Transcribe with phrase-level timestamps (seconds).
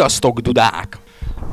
[0.00, 0.98] Sziasztok, dudák!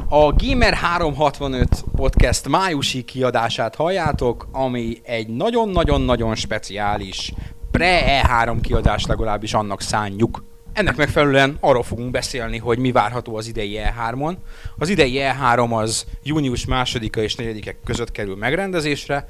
[0.10, 7.34] A Gamer 365 podcast májusi kiadását halljátok, ami egy nagyon-nagyon-nagyon speciális
[7.72, 10.44] pre-E3 kiadás legalábbis annak szánjuk.
[10.74, 14.34] Ennek megfelelően arról fogunk beszélni, hogy mi várható az idei E3-on.
[14.78, 19.28] Az idei E3 az június 2 és 4 között kerül megrendezésre.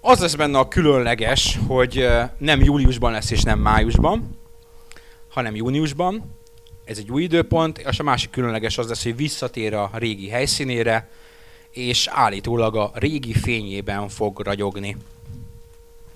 [0.00, 2.08] Az lesz benne a különleges, hogy
[2.38, 4.38] nem júliusban lesz és nem májusban,
[5.28, 6.36] hanem júniusban.
[6.88, 11.08] Ez egy új időpont, és a másik különleges az lesz, hogy visszatér a régi helyszínére,
[11.70, 14.96] és állítólag a régi fényében fog ragyogni.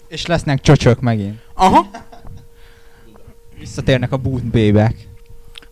[0.09, 1.41] És lesznek csocsok megint.
[1.55, 1.87] Aha,
[3.59, 5.09] Visszatérnek a boot bébek.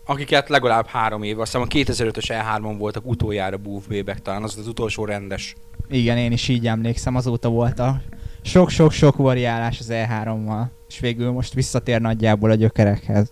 [0.05, 4.57] akiket legalább három év, azt hiszem a 2005-ös E3-on voltak utoljára Booth Bébek, talán az
[4.57, 5.55] az utolsó rendes.
[5.89, 8.01] Igen, én is így emlékszem, azóta volt a
[8.41, 10.63] sok-sok-sok variálás az E3-mal.
[10.87, 13.31] És végül most visszatér nagyjából a gyökerekhez.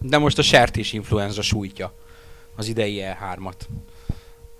[0.00, 1.92] De most a sertés influenza sújtja
[2.56, 3.54] az idei E3-at.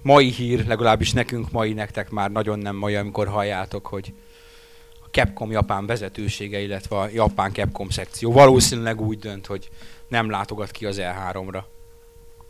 [0.03, 4.13] Mai hír, legalábbis nekünk mai, nektek már nagyon nem mai, amikor halljátok, hogy
[5.05, 9.69] a Capcom Japán vezetősége, illetve a Japán Capcom szekció valószínűleg úgy dönt, hogy
[10.09, 11.63] nem látogat ki az E3-ra.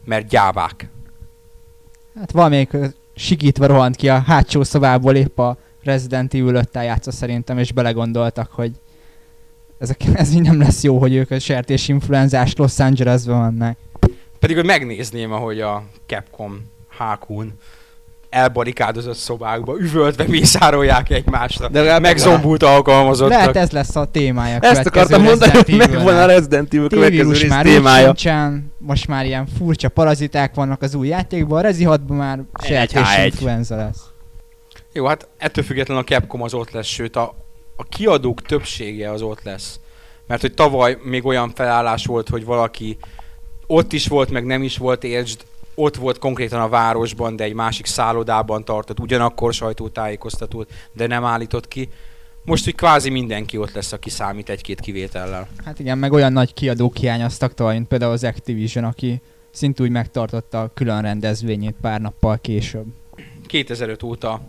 [0.05, 0.89] Mert gyávák.
[2.15, 7.11] Hát valamelyik ö, sikítva rohant ki a hátsó szobából épp a Resident Evil 5 játsza
[7.11, 8.73] szerintem, és belegondoltak, hogy
[9.79, 13.77] ezek, ez így nem lesz jó, hogy ők a sertés influenzás Los Angelesben vannak.
[14.39, 17.53] Pedig, hogy megnézném, ahogy a Capcom hákún
[18.31, 21.69] elbarikádozott szobákba, üvöltve mészárolják egymásra.
[21.69, 23.39] De Megzombult alkalmazottak.
[23.39, 24.59] Lehet ez lesz a témája.
[24.59, 26.27] Ezt akartam mondani, hogy megvan a.
[26.27, 28.05] Resident Evil következő rész már témája.
[28.05, 33.03] sincsen, most már ilyen furcsa paraziták vannak az új játékban, a Rezi 6-ban már sertés
[33.03, 33.25] H1.
[33.25, 34.01] influenza lesz.
[34.93, 37.35] Jó, hát ettől függetlenül a Capcom az ott lesz, sőt a,
[37.81, 39.81] a kiadók többsége az ott lesz.
[40.27, 42.97] Mert hogy tavaly még olyan felállás volt, hogy valaki
[43.67, 45.45] ott is volt, meg nem is volt Edged,
[45.75, 51.69] ott volt konkrétan a városban, de egy másik szállodában tartott, ugyanakkor sajtótájékoztatót, de nem állított
[51.69, 51.89] ki.
[52.45, 55.49] Most, hogy kvázi mindenki ott lesz, aki számít egy-két kivétellel.
[55.65, 60.61] Hát igen, meg olyan nagy kiadók hiányoztak tavaly, mint például az Activision, aki szintúgy megtartotta
[60.61, 62.87] a külön rendezvényét pár nappal később.
[63.47, 64.41] 2005 óta,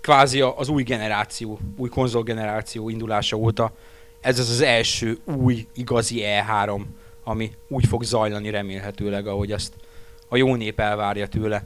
[0.00, 3.72] kvázi az új generáció, új konzolgeneráció indulása óta,
[4.20, 6.80] ez az az első új igazi E3,
[7.24, 9.72] ami úgy fog zajlani remélhetőleg, ahogy azt
[10.28, 11.64] a jó nép elvárja tőle.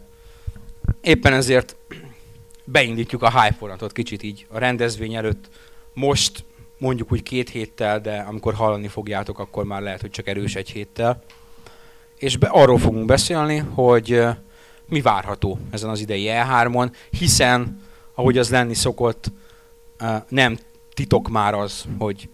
[1.00, 1.76] Éppen ezért
[2.64, 5.48] beindítjuk a hype vonatot kicsit így a rendezvény előtt.
[5.92, 6.44] Most
[6.78, 10.70] mondjuk úgy két héttel, de amikor hallani fogjátok, akkor már lehet, hogy csak erős egy
[10.70, 11.22] héttel.
[12.18, 14.22] És be, arról fogunk beszélni, hogy
[14.88, 17.80] mi várható ezen az idei E3-on, hiszen,
[18.14, 19.32] ahogy az lenni szokott,
[20.28, 20.58] nem
[20.94, 22.28] titok már az, hogy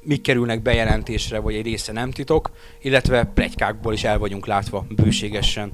[0.00, 5.72] mik kerülnek bejelentésre, vagy egy része nem titok, illetve plegykákból is el vagyunk látva bőségesen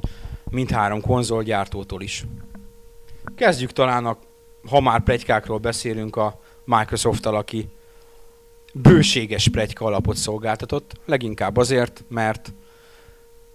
[0.50, 2.24] mindhárom konzolgyártótól is.
[3.36, 4.18] Kezdjük talán, a,
[4.68, 7.68] ha már plegykákról beszélünk, a Microsoft-tal, aki
[8.72, 12.52] bőséges plegyka alapot szolgáltatott, leginkább azért, mert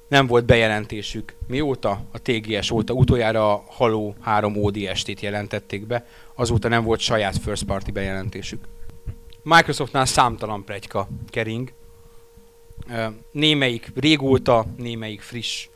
[0.08, 1.36] nem volt bejelentésük.
[1.48, 2.02] Mióta?
[2.12, 2.94] A TGS óta.
[2.94, 6.06] Utoljára a Halo 3 ODST-t jelentették be,
[6.36, 8.64] azóta nem volt saját first party bejelentésük.
[9.44, 11.72] Microsoftnál számtalan plegyka kering.
[13.32, 15.68] Némelyik régóta, némelyik friss.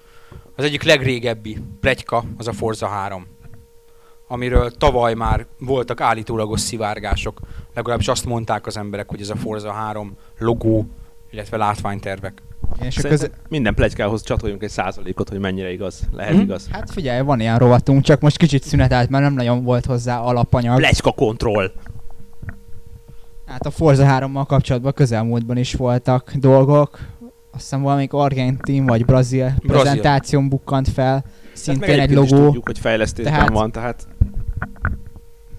[0.56, 3.28] Az egyik legrégebbi plegyka az a Forza 3
[4.32, 7.40] amiről tavaly már voltak állítólagos szivárgások.
[7.74, 10.86] Legalábbis azt mondták az emberek, hogy ez a Forza 3 logó,
[11.32, 12.42] illetve látványtervek.
[12.82, 16.02] És Szerintem köze- minden plegykához csatoljunk egy százalékot, hogy mennyire igaz.
[16.12, 16.42] Lehet Mhm.
[16.42, 16.68] igaz.
[16.72, 20.78] Hát figyelj, van ilyen rovatunk, csak most kicsit szünetelt, mert nem nagyon volt hozzá alapanyag.
[20.78, 21.72] Plegyka kontroll.
[23.46, 27.00] Hát a Forza 3-mal kapcsolatban közelmúltban is voltak dolgok.
[27.52, 29.68] Azt hiszem valamelyik argentin vagy brazil, Brazil.
[29.82, 31.24] prezentáción bukkant fel.
[31.54, 32.46] Szintén Tehát meg egy logó.
[32.46, 34.08] tudjuk, hogy fejlesztésben Tehát- van, tehát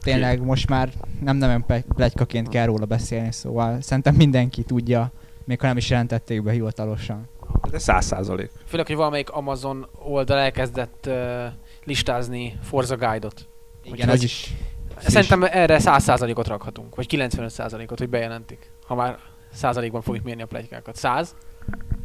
[0.02, 0.88] Tényleg most már
[1.20, 1.64] nem nem
[1.96, 5.12] plegykaként kell róla beszélni, szóval szerintem mindenki tudja,
[5.50, 7.28] még ha nem is jelentették be hivatalosan.
[7.70, 8.50] de száz százalék.
[8.66, 11.44] Főleg, hogy valamelyik Amazon oldal elkezdett uh,
[11.84, 13.48] listázni Forza Guide-ot.
[13.84, 14.54] Igen, az ez- is.
[14.98, 18.70] Szerintem erre 100%-ot rakhatunk, vagy 95%-ot, hogy bejelentik.
[18.86, 19.18] Ha már
[19.52, 20.96] százalékban fogjuk mérni a plegykákat.
[20.96, 21.34] 100?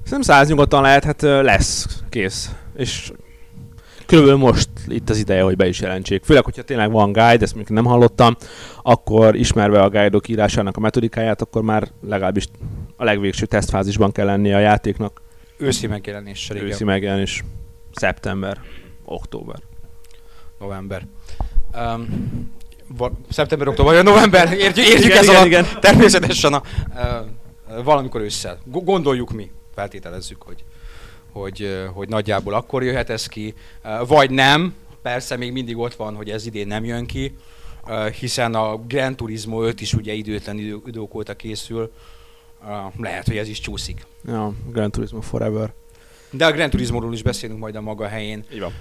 [0.03, 2.56] Szerintem száz nyugodtan lehet, hát lesz, kész.
[2.75, 3.12] És
[4.06, 6.24] körülbelül most itt az ideje, hogy be is jelentsék.
[6.24, 8.36] Főleg, hogyha tényleg van guide, ezt még nem hallottam,
[8.81, 12.48] akkor ismerve a guide-ok írásának a metodikáját, akkor már legalábbis
[12.96, 15.22] a legvégső tesztfázisban kell lennie a játéknak.
[15.57, 16.68] Őszi megjelenéssel, igen.
[16.68, 17.44] Őszi megjelenés
[17.92, 18.62] szeptember,
[19.06, 19.60] október.
[20.60, 21.07] november.
[21.75, 22.52] Um,
[22.98, 25.66] va- szeptember, október, vagy november, értjük, értjük Igen, ez igen, alatt igen.
[25.80, 26.62] természetesen a,
[27.69, 28.60] uh, valamikor ősszel.
[28.66, 30.63] Go- Gondoljuk mi, feltételezzük, hogy,
[31.35, 33.53] hogy, hogy nagyjából akkor jöhet ez ki,
[34.07, 37.35] vagy nem, persze még mindig ott van, hogy ez idén nem jön ki,
[38.19, 41.91] hiszen a Gran Turismo 5 is ugye időtlen idő, idők óta készül,
[42.97, 44.05] lehet, hogy ez is csúszik.
[44.25, 45.73] Ja, Gran Turismo Forever.
[46.31, 48.43] De a Gran Turismo-ról is beszélünk majd a maga helyén.
[48.53, 48.73] Így van.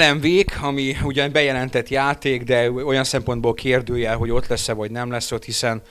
[0.00, 5.32] LMV-k, ami ugyan bejelentett játék, de olyan szempontból kérdőjel, hogy ott lesz-e vagy nem lesz
[5.32, 5.82] ott, hiszen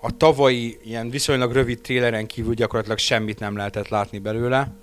[0.00, 4.74] a tavalyi ilyen viszonylag rövid tréleren kívül gyakorlatilag semmit nem lehetett látni belőle.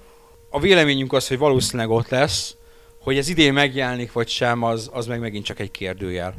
[0.56, 2.56] A véleményünk az, hogy valószínűleg ott lesz,
[3.00, 6.36] hogy ez idén megjelenik vagy sem, az, az meg megint csak egy kérdőjel.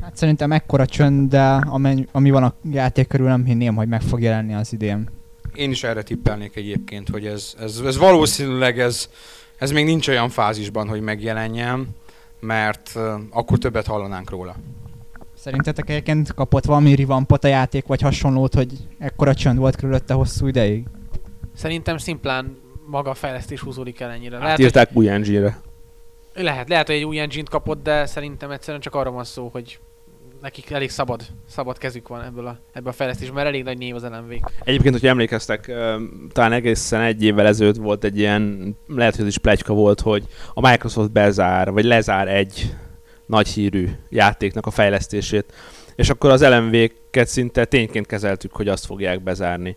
[0.00, 4.02] Hát szerintem ekkora csönd, de ami, ami van a játék körül, nem hinném, hogy meg
[4.02, 5.08] fog jelenni az idén.
[5.54, 9.10] Én is erre tippelnék egyébként, hogy ez, ez, ez valószínűleg ez,
[9.58, 11.88] ez még nincs olyan fázisban, hogy megjelenjen,
[12.40, 14.56] mert uh, akkor többet hallanánk róla.
[15.34, 20.46] Szerintetek egyébként kapott valami revampot a játék, vagy hasonlót, hogy ekkora csönd volt körülötte hosszú
[20.46, 20.86] ideig?
[21.54, 24.38] Szerintem szimplán maga a fejlesztés húzódik el ennyire.
[24.38, 25.60] Lehet, hogy, Átírták új engine-re.
[26.34, 29.78] lehet, lehet, hogy egy új engine kapott, de szerintem egyszerűen csak arra van szó, hogy
[30.40, 33.94] nekik elég szabad, szabad kezük van ebből a, ebből a fejlesztésből, mert elég nagy név
[33.94, 34.32] az lmv
[34.64, 35.72] Egyébként, hogyha emlékeztek,
[36.32, 40.26] talán egészen egy évvel ezelőtt volt egy ilyen, lehet, hogy ez is plegyka volt, hogy
[40.54, 42.74] a Microsoft bezár, vagy lezár egy
[43.26, 45.52] nagy hírű játéknak a fejlesztését,
[45.96, 49.76] és akkor az LMV-ket szinte tényként kezeltük, hogy azt fogják bezárni.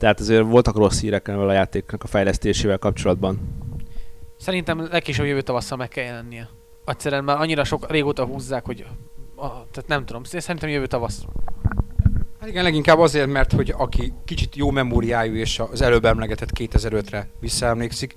[0.00, 3.38] Tehát azért voltak rossz hírek ezzel a játéknak a fejlesztésével kapcsolatban.
[4.38, 6.48] Szerintem legkésőbb jövő tavasszal meg kell jelennie.
[6.84, 8.86] Egyszerűen már annyira sok régóta húzzák, hogy
[9.36, 11.24] a, tehát nem tudom, szerintem jövő tavasz.
[12.40, 17.28] Hát igen, leginkább azért, mert hogy aki kicsit jó memóriájú és az előbb emlegetett 2005-re
[17.40, 18.14] visszaemlékszik,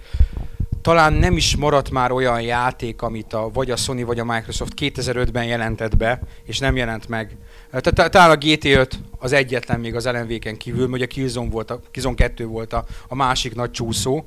[0.82, 4.74] talán nem is maradt már olyan játék, amit a, vagy a Sony, vagy a Microsoft
[4.82, 7.38] 2005-ben jelentett be, és nem jelent meg.
[7.82, 11.72] Tehát tá- talán a GT5 az egyetlen még az LMV-ken kívül, hogy a Killzone, volt
[11.72, 14.24] a, Killzone 2 volt a, a másik nagy csúszó.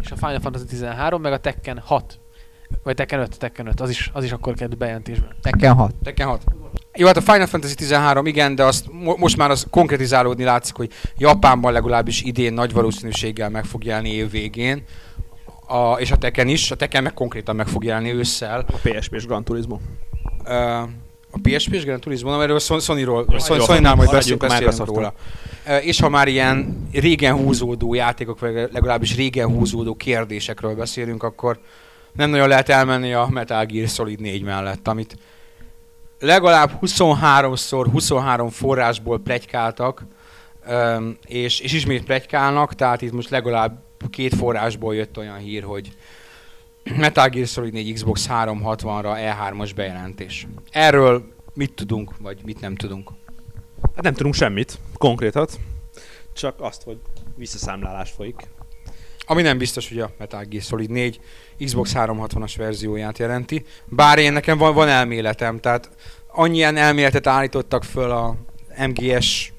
[0.00, 2.18] És a Final Fantasy 13, meg a Tekken 6.
[2.82, 5.36] Vagy Tekken 5, Tekken 5, az is, az is akkor került bejelentésbe.
[5.42, 5.94] Tekken 6.
[6.02, 6.44] Tekken 6.
[6.94, 10.76] Jó, hát a Final Fantasy 13 igen, de azt mo- most már az konkretizálódni látszik,
[10.76, 14.84] hogy Japánban legalábbis idén nagy valószínűséggel meg fog jelenni év végén.
[15.66, 18.64] A, és a Tekken is, a Tekken meg konkrétan meg fog jelenni ősszel.
[18.72, 19.78] A PSP-s Gran Turismo.
[20.44, 20.82] Ö,
[21.32, 25.14] a PSP-s Gran Turismo, nem erről Son- Sony-ról, Sony-nál majd maradjunk beszélünk, róla.
[25.66, 31.58] Ö, És ha már ilyen régen húzódó játékok, vagy legalábbis régen húzódó kérdésekről beszélünk, akkor
[32.12, 35.16] nem nagyon lehet elmenni a Metal Gear Solid 4 mellett, amit
[36.20, 40.04] legalább 23-szor 23 forrásból plegykáltak,
[41.26, 45.92] és, és ismét plegykálnak, tehát itt most legalább két forrásból jött olyan hír, hogy
[46.96, 50.46] Metal Gear Solid 4 Xbox 360-ra E3-as bejelentés.
[50.70, 51.24] Erről
[51.54, 53.10] mit tudunk, vagy mit nem tudunk?
[53.94, 55.58] Hát nem tudunk semmit, konkrétat,
[56.32, 56.98] csak azt, hogy
[57.36, 58.48] visszaszámlálás folyik.
[59.26, 61.20] Ami nem biztos, hogy a Metal Gear Solid 4
[61.64, 63.64] Xbox 360-as verzióját jelenti.
[63.84, 65.90] Bár én nekem van, van elméletem, tehát
[66.26, 68.36] annyian elméletet állítottak föl a
[68.86, 69.51] MGS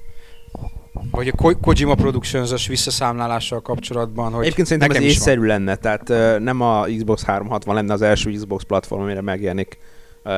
[1.10, 5.28] vagy a Ko- Kojima Productions-os visszaszámlálással kapcsolatban, hogy Egyébként szerintem ez nekem is van.
[5.28, 9.78] észszerű lenne, tehát nem a Xbox 360 lenne az első Xbox platform, amire megjelenik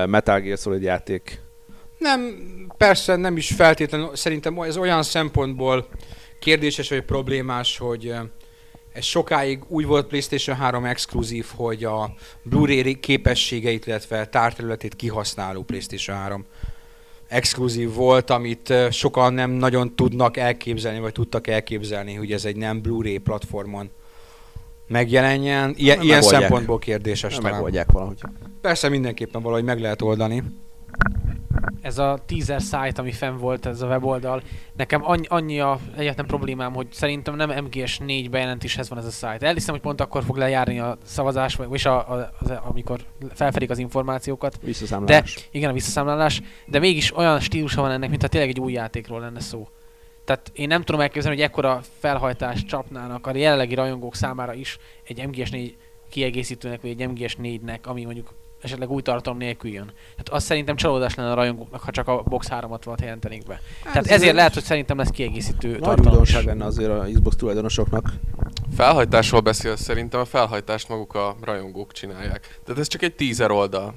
[0.06, 1.40] Metal Gear Solid játék.
[1.98, 2.20] Nem,
[2.76, 5.86] persze nem is feltétlenül, szerintem ez olyan szempontból
[6.40, 8.14] kérdéses vagy problémás, hogy
[8.92, 16.16] ez sokáig úgy volt PlayStation 3 exkluzív, hogy a Blu-ray képességeit, illetve tárterületét kihasználó PlayStation
[16.16, 16.44] 3
[17.28, 22.80] exkluzív volt, amit sokan nem nagyon tudnak elképzelni, vagy tudtak elképzelni, hogy ez egy nem
[22.80, 23.90] Blu-ray platformon
[24.88, 25.74] megjelenjen.
[25.76, 26.40] Ilyen, Na, ilyen megoldják.
[26.42, 27.52] szempontból kérdéses talán.
[27.52, 28.20] Megoldják valahogy.
[28.60, 30.42] Persze mindenképpen valahogy meg lehet oldani.
[31.80, 34.42] Ez a teaser site, ami fenn volt, ez a weboldal,
[34.76, 39.46] nekem annyi, annyi a egyetlen problémám, hogy szerintem nem MGS4 bejelentéshez van ez a site.
[39.46, 43.00] Elhiszem, hogy pont akkor fog lejárni a szavazás, vagy és a, a, az, amikor
[43.34, 44.58] felfedik az információkat.
[44.62, 45.48] Visszaszámlálás.
[45.50, 49.40] Igen, a visszaszámlálás, de mégis olyan stílusa van ennek, mintha tényleg egy új játékról lenne
[49.40, 49.68] szó.
[50.24, 55.22] Tehát én nem tudom elképzelni, hogy ekkora felhajtást csapnának a jelenlegi rajongók számára is egy
[55.26, 55.72] MGS4
[56.08, 58.34] kiegészítőnek, vagy egy MGS4-nek, ami mondjuk
[58.66, 59.92] esetleg új tartalom nélkül jön.
[59.94, 63.60] Tehát az szerintem csalódás lenne a rajongóknak, ha csak a Box 360-at jelentenék be.
[63.82, 68.12] Tehát ezért lehet, hogy szerintem lesz kiegészítő Nagy tartalom újdonság lenne azért a Xbox tulajdonosoknak.
[68.76, 72.60] Felhajtásról beszél, szerintem a felhajtást maguk a rajongók csinálják.
[72.64, 73.94] Tehát ez csak egy teaser oldal.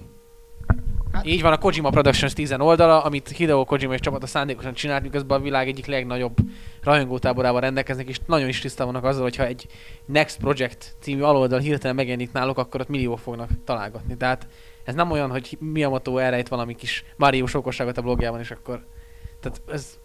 [1.23, 5.39] Így van, a Kojima Productions 10 oldala, amit Hideo Kojima és csapata szándékosan csinált, miközben
[5.39, 6.37] a világ egyik legnagyobb
[6.83, 9.67] rajongótáborával rendelkeznek, és nagyon is tisztában vannak azzal, hogyha egy
[10.05, 14.17] Next Project című aloldal hirtelen megjelenik náluk, akkor ott milliók fognak találgatni.
[14.17, 14.47] Tehát
[14.83, 18.85] ez nem olyan, hogy Miyamoto elrejt valami kis Mario okosságot a blogjában, és akkor...
[19.39, 19.99] Tehát ez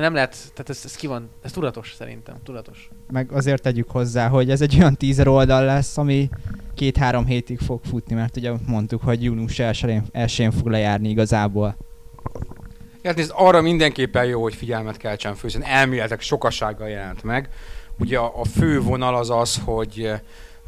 [0.00, 2.88] nem lehet, tehát ez, ez ki van, ez tudatos szerintem, tudatos.
[3.10, 6.28] Meg azért tegyük hozzá, hogy ez egy olyan teaser oldal lesz, ami
[6.74, 11.76] két-három hétig fog futni, mert ugye mondtuk, hogy június 1-én, 1 fog lejárni igazából.
[13.04, 17.48] Hát nézd, arra mindenképpen jó, hogy figyelmet keltsen fő, hiszen elméletek sokasággal jelent meg.
[17.98, 20.10] Ugye a, a fő vonal az az, hogy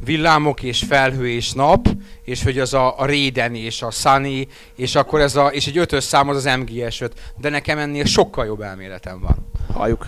[0.05, 1.89] villámok és felhő és nap,
[2.23, 5.79] és hogy az a, a Raiden és a Sunny, és akkor ez a, és egy
[5.79, 9.47] ötös szám az az MGS5, de nekem ennél sokkal jobb elméletem van.
[9.73, 10.07] Halljuk.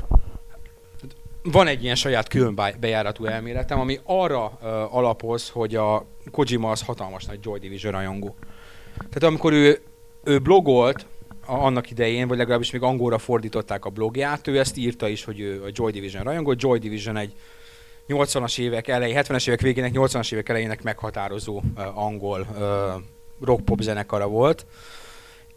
[1.42, 6.70] Van egy ilyen saját külön bá- bejáratú elméletem, ami arra uh, alapoz, hogy a Kojima
[6.70, 8.36] az hatalmas nagy Joy Division rajongó.
[8.96, 9.82] Tehát amikor ő,
[10.24, 11.06] ő blogolt
[11.46, 15.40] a, annak idején, vagy legalábbis még angolra fordították a blogját, ő ezt írta is, hogy
[15.40, 16.54] ő a Joy Division rajongó.
[16.56, 17.32] Joy Division egy
[18.08, 21.62] 80-as évek elején, 70-es évek végének, 80-as évek elejének meghatározó
[21.94, 22.46] angol
[23.40, 24.66] rock-pop zenekara volt.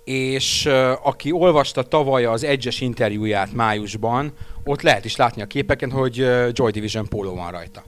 [0.03, 0.65] És
[1.03, 6.15] aki olvasta tavaly az Edge-es interjúját májusban, ott lehet is látni a képeken, hogy
[6.51, 7.83] Joy Division póló van rajta.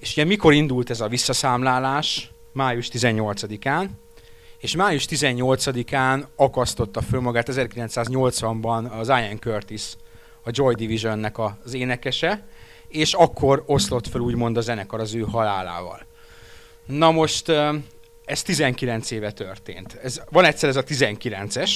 [0.00, 2.30] És ugye mikor indult ez a visszaszámlálás?
[2.52, 3.86] Május 18-án.
[4.58, 9.96] És május 18-án akasztotta föl magát 1980-ban az Ian Curtis,
[10.44, 12.46] a Joy Divisionnek az énekese,
[12.94, 16.06] és akkor oszlott fel úgymond a zenekar az ő halálával.
[16.86, 17.52] Na most
[18.24, 19.98] ez 19 éve történt.
[20.02, 21.70] Ez, van egyszer ez a 19-es,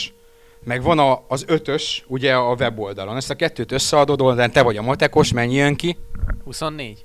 [0.65, 3.17] meg van a, az ötös, ugye a weboldalon.
[3.17, 5.97] Ezt a kettőt összeadod, oldalán te vagy a matekos, mennyi jön ki?
[6.45, 7.05] 24?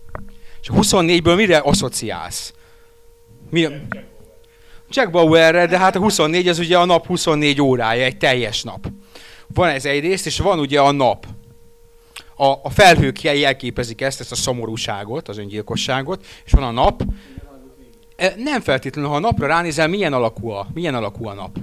[0.62, 2.54] És a 24-ből mire asszociálsz?
[3.50, 3.72] Mi a...
[4.90, 8.88] Jack Bauerre, de hát a 24 az ugye a nap 24 órája, egy teljes nap.
[9.48, 11.26] Van ez egyrészt, és van ugye a nap.
[12.36, 17.04] A, a felhők jelképezik ezt, ezt a szomorúságot, az öngyilkosságot, és van a nap.
[18.16, 21.58] E, Nem feltétlenül, ha a napra ránézel, milyen alakú a, milyen alakú a nap?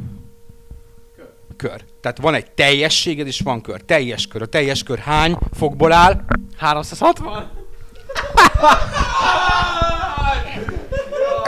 [1.57, 1.85] Kör.
[2.01, 3.81] Tehát van egy teljességed, és van kör.
[3.81, 4.43] Teljes kör.
[4.43, 6.25] A teljes kör hány fokból áll?
[6.57, 7.51] 360?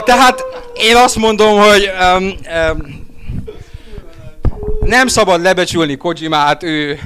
[0.05, 3.01] Tehát én azt mondom, hogy um, um,
[4.79, 6.99] nem szabad lebecsülni Kojimát, ő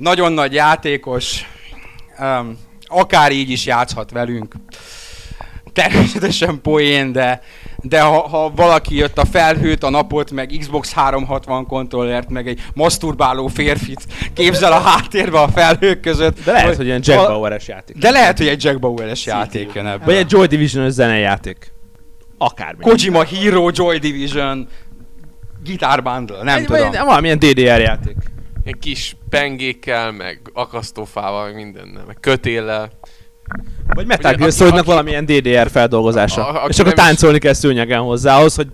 [0.00, 1.44] nagyon nagy játékos,
[2.20, 4.54] um, akár így is játszhat velünk.
[5.72, 7.40] Természetesen poén, de,
[7.76, 12.60] de ha, ha valaki jött a felhőt, a napot, meg Xbox 360 kontrollert, meg egy
[12.74, 16.44] maszturbáló férfit képzel a háttérbe a felhők között.
[16.44, 17.96] De lehet, hogy ilyen Jack Bauer-es játék.
[17.96, 20.04] De lehet, hogy egy Jack Bauer-es játék jön ebből.
[20.04, 21.72] Vagy egy Joy Division-ös zenejáték.
[22.38, 22.82] Akármi.
[22.82, 24.68] Kojima Hero Joy Division
[25.64, 26.88] Guitar Bundle, nem Egy- tudom.
[26.90, 28.16] vagy Valamilyen DDR játék.
[28.64, 32.90] Ilyen kis pengékkel, meg akasztófával, meg mindennel, meg kötéllel.
[33.86, 36.46] Vagy Metal Gear Solidnak valamilyen DDR feldolgozása.
[36.46, 38.68] A- a- és akkor nem is- táncolni kell szőnyegen hozzá ahhoz, hogy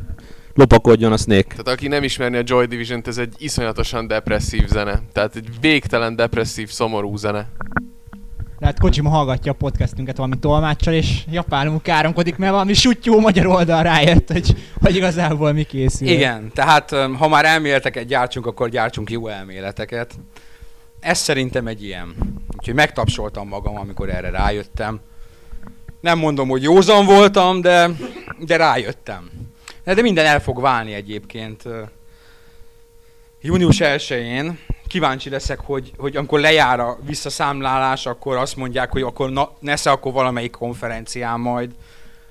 [0.54, 1.48] lopakodjon a Snake.
[1.48, 5.02] Tehát aki nem ismerni a Joy Division-t, ez egy iszonyatosan depresszív zene.
[5.12, 7.48] Tehát egy végtelen depresszív, szomorú zene.
[8.58, 13.82] Lehet Kojima hallgatja a podcastünket valami tolmáccsal, és japánul káromkodik, mert valami sutyó magyar oldal
[13.82, 16.08] rájött, hogy, hogy igazából mi készül.
[16.08, 20.14] Igen, tehát ha már elméleteket gyártsunk, akkor gyártsunk jó elméleteket.
[21.00, 22.14] Ez szerintem egy ilyen.
[22.56, 25.00] Úgyhogy megtapsoltam magam, amikor erre rájöttem.
[26.00, 27.90] Nem mondom, hogy józan voltam, de,
[28.38, 29.30] de rájöttem.
[29.84, 31.62] De, de minden el fog válni egyébként.
[33.40, 39.30] Június 1-én kíváncsi leszek, hogy, hogy amikor lejár a visszaszámlálás, akkor azt mondják, hogy akkor
[39.30, 41.70] na, nesze akkor valamelyik konferencián majd,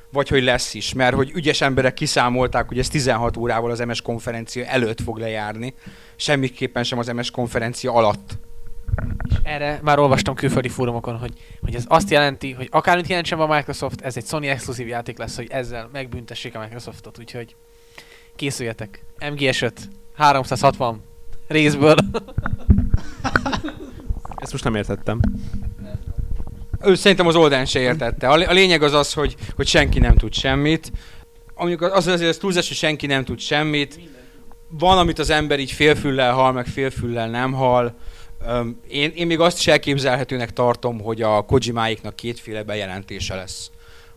[0.09, 4.01] vagy hogy lesz is, mert hogy ügyes emberek kiszámolták, hogy ez 16 órával az MS
[4.01, 5.73] konferencia előtt fog lejárni,
[6.15, 8.37] semmiképpen sem az MS konferencia alatt.
[9.29, 13.55] És erre már olvastam külföldi fórumokon, hogy, hogy ez azt jelenti, hogy akármit jelentsen a
[13.55, 17.55] Microsoft, ez egy Sony exkluzív játék lesz, hogy ezzel megbüntessék a Microsoftot, úgyhogy
[18.35, 19.05] készüljetek.
[19.19, 19.71] MGS5,
[20.15, 21.03] 360
[21.47, 21.95] részből.
[24.35, 25.19] Ezt most nem értettem.
[26.83, 28.27] Ő szerintem az Olden se értette.
[28.27, 30.91] A, lé- a lényeg az az, hogy, hogy senki nem tud semmit.
[31.53, 33.99] Amikor az azért az túlzás, hogy senki nem tud semmit.
[34.69, 37.95] Van, amit az ember így félfüllel hal, meg félfüllel nem hal.
[38.87, 43.71] Én, én még azt is elképzelhetőnek tartom, hogy a Kojimáiknak kétféle bejelentése lesz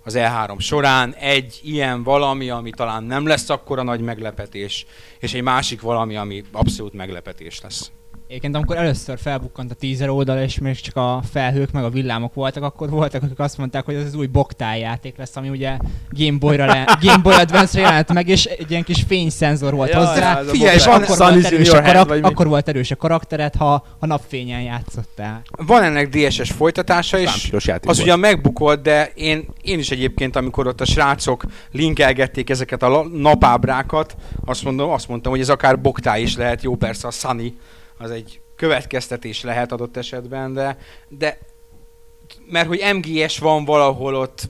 [0.08, 1.14] az E3 során.
[1.14, 4.86] Egy ilyen valami, ami talán nem lesz akkora nagy meglepetés,
[5.18, 7.90] és egy másik valami, ami abszolút meglepetés lesz.
[8.28, 12.34] Egyébként amikor először felbukkant a teaser oldal, és még csak a felhők meg a villámok
[12.34, 15.76] voltak, akkor voltak, akik azt mondták, hogy ez az új Boktál játék lesz, ami ugye
[16.10, 19.98] Game Boy-ra le, Game Boy Advance-re jelent meg, és egy ilyen kis fényszenzor volt Ja,
[19.98, 20.40] hozzá.
[20.40, 23.84] ja, Figyelj, és akkor volt, erős a head, karak- akkor volt erős a karaktered, ha
[23.98, 25.42] a napfényen játszottál.
[25.50, 30.80] Van ennek DSS folytatása, és Az ugyan megbukolt, de én, én is egyébként, amikor ott
[30.80, 36.36] a srácok linkelgették ezeket a napábrákat, azt, mondom, azt mondtam, hogy ez akár Boktá is
[36.36, 37.56] lehet, jó persze a Sunny,
[37.98, 40.78] az egy következtetés lehet adott esetben, de,
[41.08, 41.38] de
[42.46, 44.48] mert hogy MGS van valahol ott,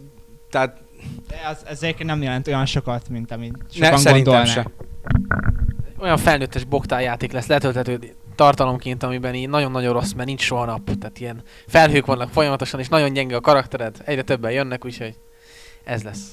[0.50, 0.80] tehát
[1.28, 4.46] De az, ez egyébként nem jelent olyan sokat, mint amit ne, sokan szerintem gondolnák.
[4.46, 4.66] se.
[5.98, 10.84] Olyan felnőttes boktál játék lesz letölthető tartalomként, amiben így nagyon-nagyon rossz, mert nincs soha nap.
[10.84, 13.96] Tehát ilyen felhők vannak folyamatosan, és nagyon gyenge a karaktered.
[14.04, 15.14] Egyre többen jönnek, úgyhogy
[15.84, 16.32] ez lesz.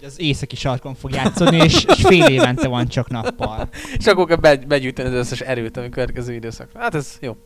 [0.00, 3.68] Vagy az északi sarkon fog játszani, és, és fél évente van csak nappal.
[3.98, 6.80] És akkor kell be- begyűjteni az összes erőt, ami következő időszakra.
[6.80, 7.36] Hát ez jó.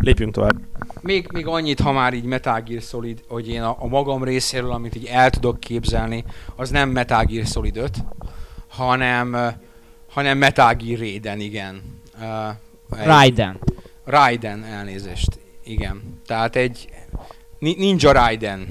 [0.00, 0.56] Lépjünk tovább.
[1.00, 4.70] Még, még annyit, ha már így Metal Gear Solid, hogy én a, a magam részéről,
[4.70, 6.24] amit így el tudok képzelni,
[6.56, 7.96] az nem Metal Gear Solid 5,
[8.68, 9.36] hanem,
[10.10, 11.82] hanem Metal Gear Raiden, igen.
[12.20, 12.48] Uh,
[13.00, 13.58] egy- Raiden.
[14.04, 15.38] Raiden, elnézést.
[15.64, 16.20] Igen.
[16.26, 16.88] Tehát egy
[17.58, 18.66] Ni- Ninja Raiden.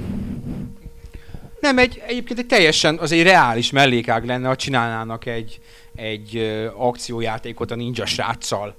[1.65, 5.59] Nem, egy, egyébként egy teljesen, az egy reális mellékág lenne, ha csinálnának egy,
[5.95, 6.37] egy
[6.75, 8.75] akciójátékot a ninja sráccal.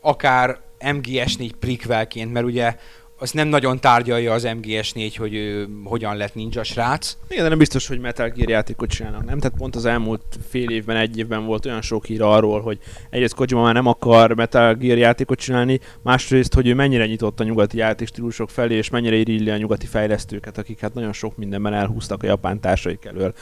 [0.00, 2.76] Akár MGS4 prequelként, mert ugye
[3.24, 7.16] az nem nagyon tárgyalja az MGS4, hogy ő hogyan lett ninja srác.
[7.28, 9.38] Igen, de nem biztos, hogy Metal Gear játékot csinálnak, nem?
[9.38, 12.78] Tehát pont az elmúlt fél évben, egy évben volt olyan sok hír arról, hogy
[13.10, 17.44] egyrészt Kojima már nem akar Metal Gear játékot csinálni, másrészt, hogy ő mennyire nyitott a
[17.44, 22.22] nyugati játékstílusok felé, és mennyire irilli a nyugati fejlesztőket, akik hát nagyon sok mindenben elhúztak
[22.22, 23.34] a japán társaik elől.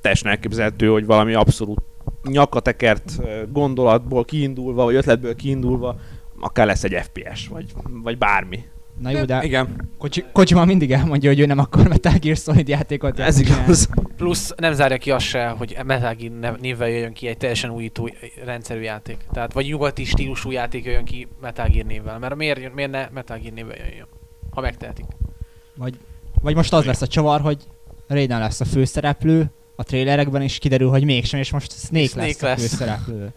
[0.00, 1.82] Teljesen elképzelhető, hogy valami abszolút
[2.22, 3.20] nyakatekert
[3.52, 5.96] gondolatból kiindulva, vagy ötletből kiindulva,
[6.40, 7.64] akár lesz egy FPS, vagy,
[8.02, 8.64] vagy bármi.
[9.00, 9.88] Na jó, de Igen.
[9.98, 13.88] Kocsi, Kojima mindig elmondja, hogy ő nem akar Metal Gear Solid játékot Ez igaz.
[14.16, 18.10] Plusz nem zárja ki azt se, hogy Metal Gear névvel jöjjön ki egy teljesen újító
[18.44, 19.16] rendszerű játék.
[19.32, 22.18] Tehát vagy nyugati stílusú játék jöjjön ki Metal Gear névvel.
[22.18, 24.06] Mert miért, miért ne Metal Gear névvel jöjjön?
[24.50, 25.04] Ha megtehetik.
[25.74, 25.94] Vagy,
[26.42, 27.58] vagy most az lesz a csavar, hogy
[28.06, 32.42] Raiden lesz a főszereplő a trailerekben, és kiderül, hogy mégsem, és most Snake, Snake lesz,
[32.42, 32.60] a lesz.
[32.60, 33.32] főszereplő.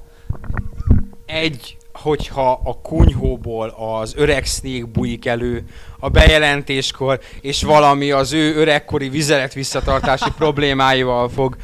[1.26, 5.64] Egy, hogyha a kunyhóból az öreg Snake bújik elő
[6.00, 11.56] a bejelentéskor, és valami az ő öregkori vizelet visszatartási problémáival fog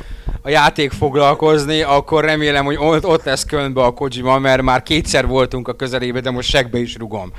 [0.41, 5.27] a játék foglalkozni, akkor remélem, hogy ott, ott lesz könbe a Kojima, mert már kétszer
[5.27, 7.31] voltunk a közelébe, de most segbe is rugom.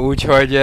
[0.00, 0.60] Úgyhogy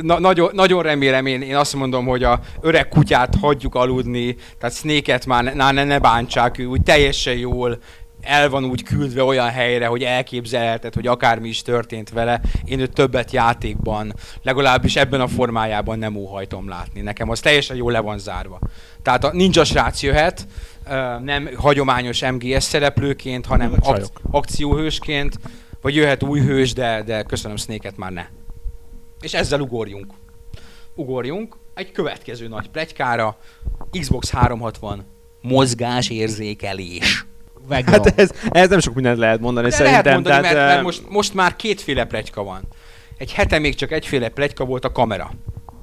[0.00, 4.76] na, nagyon, nagyon remélem, én, én azt mondom, hogy a öreg kutyát hagyjuk aludni, tehát
[4.76, 7.78] Snake-et már ne, ne, ne bántsák, ő úgy teljesen jól
[8.28, 12.92] el van úgy küldve olyan helyre, hogy elképzelheted, hogy akármi is történt vele, én őt
[12.92, 17.00] többet játékban, legalábbis ebben a formájában nem óhajtom látni.
[17.00, 18.58] Nekem az teljesen jól le van zárva.
[19.02, 20.46] Tehát a ninja srác jöhet,
[21.22, 25.38] nem hagyományos MGS szereplőként, hanem ak- akcióhősként,
[25.80, 28.26] vagy jöhet új hős, de, de köszönöm Snake-et már ne.
[29.20, 30.12] És ezzel ugorjunk.
[30.94, 33.38] Ugorjunk egy következő nagy plegykára,
[33.90, 35.04] Xbox 360
[35.40, 37.26] mozgásérzékelés.
[37.68, 37.92] Veglo.
[37.92, 40.04] Hát ez, ez nem sok mindent lehet mondani De szerintem.
[40.04, 42.62] lehet mondani, tehát, mert, mert most, most már kétféle plegyka van.
[43.18, 45.30] Egy hete még csak egyféle plegyka volt a kamera.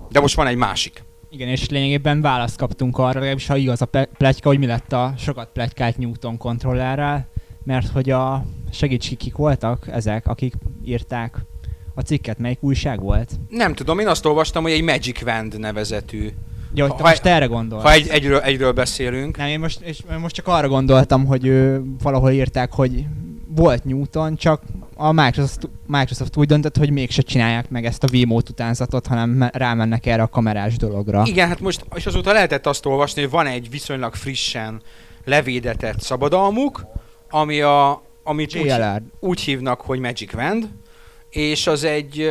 [0.09, 1.03] De most van egy másik.
[1.29, 5.13] Igen, és lényegében választ kaptunk arra, legalábbis ha igaz a pletyka, hogy mi lett a
[5.17, 7.27] sokat pletykált Newton kontrollerrel,
[7.63, 11.37] mert hogy a segíts ki, kik voltak ezek, akik írták
[11.95, 13.31] a cikket, melyik újság volt?
[13.49, 16.29] Nem tudom, én azt olvastam, hogy egy Magic Wand nevezetű.
[16.75, 17.83] Ja, Ha- most erre gondolsz.
[17.83, 19.37] Ha egy, egyről, egyről beszélünk.
[19.37, 23.05] Nem, én most, és most csak arra gondoltam, hogy ő, valahol írták, hogy
[23.47, 24.61] volt Newton, csak
[24.95, 29.55] a Microsoft, Microsoft úgy döntött, hogy mégse csinálják meg ezt a Wiimote utánzatot, hanem me-
[29.55, 31.23] rámennek erre a kamerás dologra.
[31.25, 34.81] Igen, hát most, és azóta lehetett azt olvasni, hogy van egy viszonylag frissen
[35.25, 36.85] levédetett szabadalmuk,
[37.29, 38.73] ami a, amit úgy,
[39.19, 40.67] úgy hívnak, hogy Magic Wand,
[41.29, 42.29] és az egy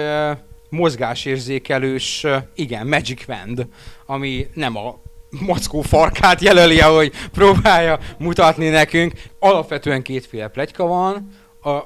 [0.75, 3.67] mozgásérzékelős, igen, Magic Wand,
[4.07, 5.01] ami nem a
[5.41, 9.13] mackó farkát jelöli, ahogy próbálja mutatni nekünk.
[9.39, 11.29] Alapvetően kétféle pletyka van,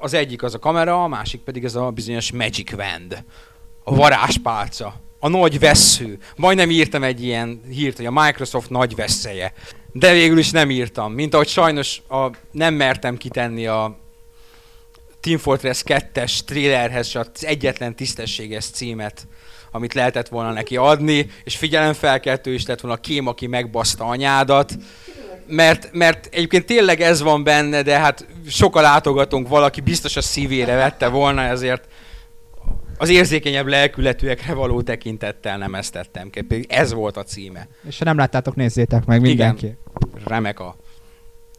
[0.01, 3.23] az egyik az a kamera, a másik pedig ez a bizonyos Magic Wand,
[3.83, 6.17] a varázspálca, a nagy vessző.
[6.35, 9.53] Majdnem írtam egy ilyen hírt, hogy a Microsoft nagy veszélye.
[9.91, 13.97] De végül is nem írtam, mint ahogy sajnos a, nem mertem kitenni a
[15.21, 19.27] Team Fortress 2-es trailerhez se az egyetlen tisztességes címet,
[19.71, 24.77] amit lehetett volna neki adni, és figyelemfelkeltő is lett volna a kém, aki megbaszta anyádat,
[25.47, 30.75] mert, mert egyébként tényleg ez van benne, de hát sokkal látogatunk, valaki biztos a szívére
[30.75, 31.87] vette volna, ezért
[32.97, 36.29] az érzékenyebb lelkületűekre való tekintettel nem ezt tettem
[36.67, 37.67] Ez volt a címe.
[37.87, 39.77] És ha nem láttátok, nézzétek meg mindenki.
[40.25, 40.75] Remek a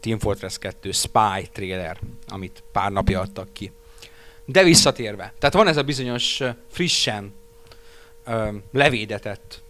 [0.01, 3.71] Team Fortress 2 Spy trailer, amit pár napja adtak ki.
[4.45, 7.33] De visszatérve, tehát van ez a bizonyos frissen
[8.25, 9.61] ö, levédetett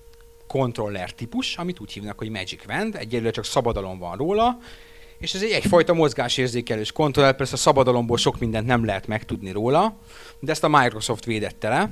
[0.47, 4.57] kontroller típus, amit úgy hívnak, hogy Magic Wand, egyelőre csak szabadalom van róla,
[5.21, 9.95] és ez egy egyfajta mozgásérzékelős kontroller, persze a szabadalomból sok mindent nem lehet megtudni róla,
[10.39, 11.89] de ezt a Microsoft védette le.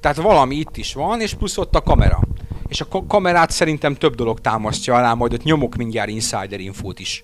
[0.00, 2.20] Tehát valami itt is van, és plusz ott a kamera.
[2.68, 6.98] És a ka- kamerát szerintem több dolog támasztja alá, majd ott nyomok mindjárt insider infót
[6.98, 7.22] is,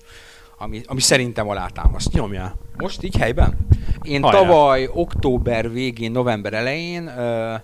[0.57, 2.21] ami, ami szerintem alá támasztja.
[2.21, 2.55] Nyomjál.
[2.77, 3.57] Most így helyben?
[4.01, 4.39] Én Hajrá.
[4.39, 7.55] tavaly október végén, november elején ö,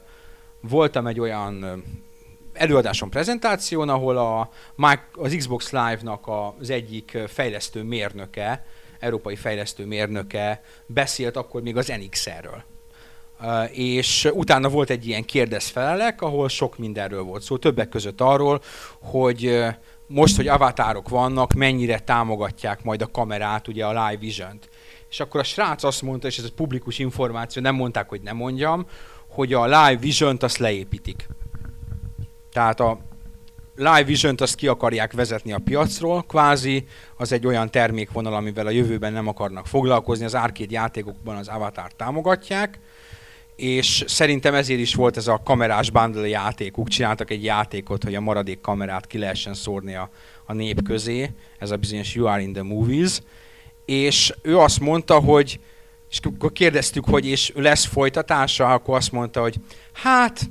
[0.62, 1.84] voltam egy olyan
[2.53, 4.49] előadáson, prezentáción, ahol a,
[5.13, 6.29] az Xbox Live-nak
[6.60, 8.65] az egyik fejlesztő mérnöke,
[8.99, 12.63] európai fejlesztő mérnöke beszélt akkor még az NX-ről.
[13.71, 18.62] És utána volt egy ilyen kérdezfelelek, ahol sok mindenről volt szó, többek között arról,
[18.99, 19.65] hogy
[20.07, 24.69] most, hogy avatárok vannak, mennyire támogatják majd a kamerát, ugye a Live Vision-t.
[25.09, 28.35] És akkor a srác azt mondta, és ez egy publikus információ, nem mondták, hogy nem
[28.35, 28.85] mondjam,
[29.27, 31.27] hogy a Live Vision-t azt leépítik.
[32.51, 32.99] Tehát a
[33.75, 36.85] Live Vision-t azt ki akarják vezetni a piacról, kvázi
[37.17, 41.91] az egy olyan termékvonal, amivel a jövőben nem akarnak foglalkozni, az arcade játékokban az avatar
[41.93, 42.79] támogatják,
[43.55, 48.21] és szerintem ezért is volt ez a kamerás bundle játékuk, csináltak egy játékot, hogy a
[48.21, 50.09] maradék kamerát ki lehessen szórni a,
[50.45, 53.21] a nép közé, ez a bizonyos You Are in the Movies,
[53.85, 55.59] és ő azt mondta, hogy
[56.13, 59.55] és akkor kérdeztük, hogy és lesz folytatása, akkor azt mondta, hogy
[59.93, 60.49] hát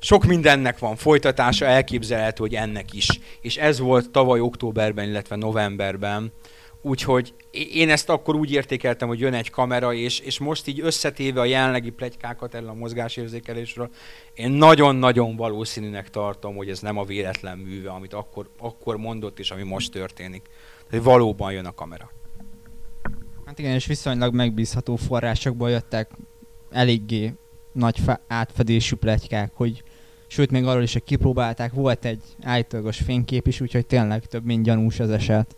[0.00, 3.08] sok mindennek van folytatása, elképzelhető, hogy ennek is.
[3.40, 6.32] És ez volt tavaly októberben, illetve novemberben.
[6.84, 7.34] Úgyhogy
[7.72, 11.44] én ezt akkor úgy értékeltem, hogy jön egy kamera, és, és most így összetéve a
[11.44, 13.90] jelenlegi plegykákat erről a mozgásérzékelésről,
[14.34, 19.50] én nagyon-nagyon valószínűnek tartom, hogy ez nem a véletlen műve, amit akkor, akkor mondott, és
[19.50, 20.48] ami most történik.
[20.90, 22.10] Tehát valóban jön a kamera.
[23.44, 26.10] Hát igen, és viszonylag megbízható forrásokból jöttek
[26.70, 27.34] eléggé
[27.72, 29.82] nagy fe- átfedésű pletykák, hogy
[30.26, 34.64] sőt még arról is, hogy kipróbálták, volt egy állítólagos fénykép is, úgyhogy tényleg több mint
[34.64, 35.56] gyanús az eset.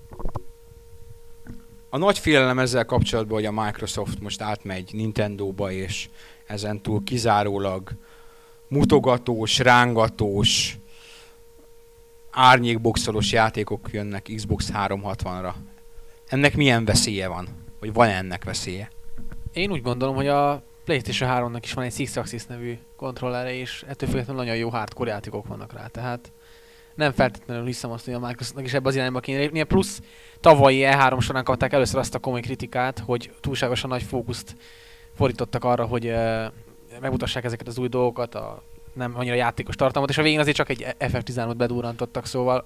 [1.94, 6.08] A nagy félelem ezzel kapcsolatban, hogy a Microsoft most átmegy Nintendóba, és
[6.46, 7.90] ezentúl kizárólag
[8.68, 10.78] mutogatós, rángatós,
[12.30, 15.52] árnyékboxolós játékok jönnek Xbox 360-ra.
[16.26, 17.48] Ennek milyen veszélye van?
[17.80, 18.90] Vagy van ennek veszélye?
[19.52, 23.84] Én úgy gondolom, hogy a PlayStation 3-nak is van egy Six Axis nevű kontrollere, és
[23.88, 26.32] ettől függetlenül nagyon jó hardcore játékok vannak rá, tehát
[26.94, 29.64] nem feltétlenül hiszem azt, hogy a Microsoftnak is ebbe az irányba kéne lépnie.
[29.64, 30.00] Plusz
[30.40, 34.56] tavalyi E3 során kapták először azt a komoly kritikát, hogy túlságosan nagy fókuszt
[35.14, 36.44] fordítottak arra, hogy uh,
[37.00, 40.68] megmutassák ezeket az új dolgokat, a nem annyira játékos tartalmat, és a végén azért csak
[40.68, 42.64] egy FF13-ot bedurrantottak, szóval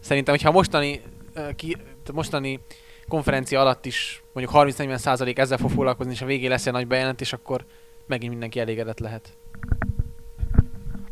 [0.00, 1.00] szerintem, hogyha mostani,
[1.36, 1.76] uh, ki,
[2.12, 2.60] mostani
[3.08, 6.86] konferencia alatt is mondjuk 30-40 százalék ezzel fog foglalkozni, és a végén lesz egy nagy
[6.86, 7.64] bejelentés, akkor
[8.06, 9.36] megint mindenki elégedett lehet.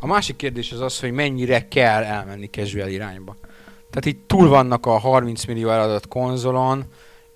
[0.00, 3.36] A másik kérdés az az, hogy mennyire kell elmenni casual irányba.
[3.90, 6.84] Tehát itt túl vannak a 30 millió eladott konzolon,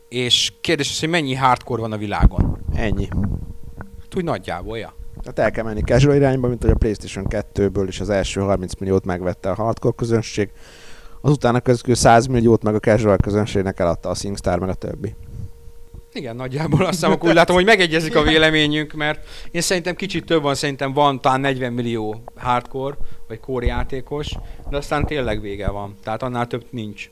[0.09, 2.59] és kérdés az, hogy mennyi hardcore van a világon.
[2.75, 3.09] Ennyi.
[4.01, 4.95] Hát úgy nagyjából, ja.
[5.21, 8.75] Tehát el kell menni casual irányba, mint hogy a PlayStation 2-ből is az első 30
[8.75, 10.51] milliót megvette a hardcore közönség,
[11.21, 15.15] azután a közül 100 milliót meg a casual közönségnek eladta a SingStar meg a többi.
[16.15, 20.25] Igen, nagyjából azt hiszem, akkor úgy látom, hogy megegyezik a véleményünk, mert én szerintem kicsit
[20.25, 22.97] több van, szerintem van talán 40 millió hardcore,
[23.29, 24.33] vagy core játékos,
[24.71, 25.95] de aztán tényleg vége van.
[26.03, 27.11] Tehát annál több nincs.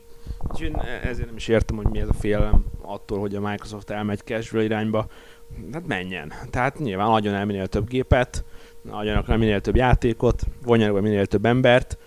[0.60, 4.20] Én ezért nem is értem, hogy mi ez a félelem attól, hogy a Microsoft elmegy
[4.24, 5.06] casual irányba.
[5.72, 6.32] Hát menjen.
[6.50, 8.44] Tehát nyilván adjon el minél több gépet,
[8.90, 11.98] adjanak el minél több játékot, vonjanak be minél több embert.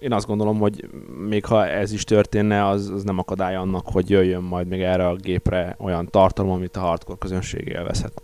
[0.00, 0.88] Én azt gondolom, hogy
[1.28, 5.08] még ha ez is történne, az, az nem akadály annak, hogy jöjjön majd még erre
[5.08, 8.22] a gépre olyan tartalom, amit a hardcore közönség élvezhet.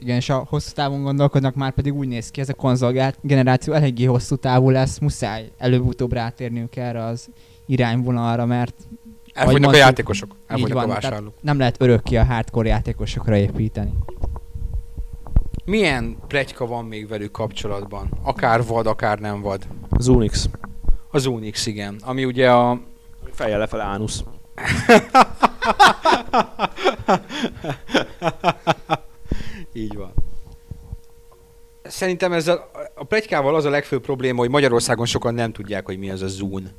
[0.00, 3.72] Igen, és a hosszú távon gondolkodnak, már pedig úgy néz ki, ez a konzol generáció
[3.72, 7.28] eléggé hosszú távú lesz, muszáj előbb-utóbb rátérniük erre az
[7.66, 8.74] irányvonalra, mert
[9.32, 11.34] Elfogynak a játékosok, elfogynak a vásárlók.
[11.40, 13.92] nem lehet örökké a hardcore játékosokra építeni.
[15.64, 18.08] Milyen plegyka van még velük kapcsolatban?
[18.22, 19.66] Akár vad, akár nem vad.
[19.90, 20.48] Az Unix.
[21.10, 22.00] Az Unix, igen.
[22.04, 22.80] Ami ugye a...
[23.32, 24.24] Fejjel lefele ánusz.
[29.72, 30.12] Így van.
[31.82, 36.10] Szerintem ezzel a plegykával az a legfőbb probléma, hogy Magyarországon sokan nem tudják, hogy mi
[36.10, 36.70] az a Zune.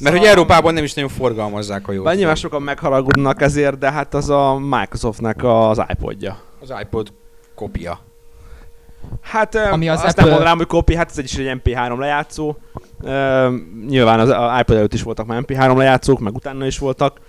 [0.00, 2.14] Mert hogy Európában nem is nagyon forgalmazzák a jót.
[2.14, 6.40] Nyilván sokan megharagudnak ezért, de hát az a Microsoftnak az iPodja.
[6.60, 7.12] Az iPod
[7.58, 8.00] kopia.
[9.20, 11.60] Hát Ami az az azt Apple- nem mondanám, hogy copy, hát ez egy is egy
[11.64, 12.56] MP3 lejátszó.
[13.00, 13.54] Uh,
[13.88, 17.20] nyilván az a iPod előtt is voltak már MP3 lejátszók, meg utána is voltak.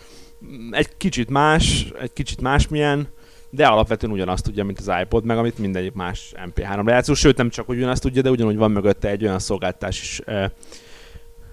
[0.72, 3.08] Egy kicsit más, egy kicsit másmilyen,
[3.50, 7.13] de alapvetően ugyanazt tudja, mint az iPod, meg amit mindegyik más MP3 lejátszó.
[7.13, 10.46] Sőt, nem csak hogy ugyanazt tudja, de ugyanúgy van mögötte egy olyan szolgáltatás is, uh,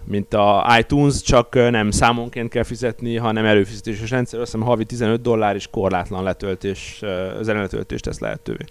[0.07, 4.41] mint a iTunes, csak nem számonként kell fizetni, hanem előfizetéses rendszer.
[4.41, 7.03] Azt hiszem havi 15 dollár és korlátlan letöltés,
[7.41, 8.65] zeneletöltést tesz lehetővé.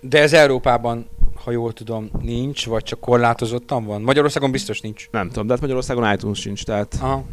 [0.00, 1.06] De ez Európában,
[1.44, 4.02] ha jól tudom, nincs, vagy csak korlátozottan van.
[4.02, 5.08] Magyarországon biztos nincs.
[5.10, 7.24] Nem tudom, de hát Magyarországon iTunes sincs, tehát Aha.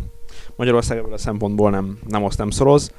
[0.55, 2.91] Magyarország ebből a szempontból nem, nem azt nem szoroz.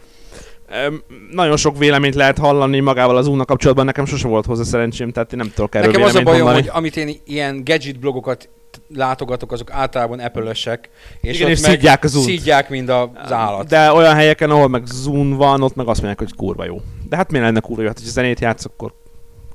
[1.31, 5.33] Nagyon sok véleményt lehet hallani magával az úrnak kapcsolatban, nekem sosem volt hozzá szerencsém, tehát
[5.33, 6.61] én nem tudok erről Nekem az a bajom, mondani.
[6.67, 8.49] hogy amit én ilyen gadget blogokat
[8.95, 10.91] látogatok, azok általában Apple-ösek.
[11.21, 12.23] Igen, ott és meg szidják az.
[12.23, 13.69] Szidják, mint az állat.
[13.69, 16.81] De olyan helyeken, ahol meg Zoom van, ott meg azt mondják, hogy kurva jó.
[17.09, 17.89] De hát miért lenne kurva jó?
[17.89, 18.93] Hát, hogyha zenét játsz, akkor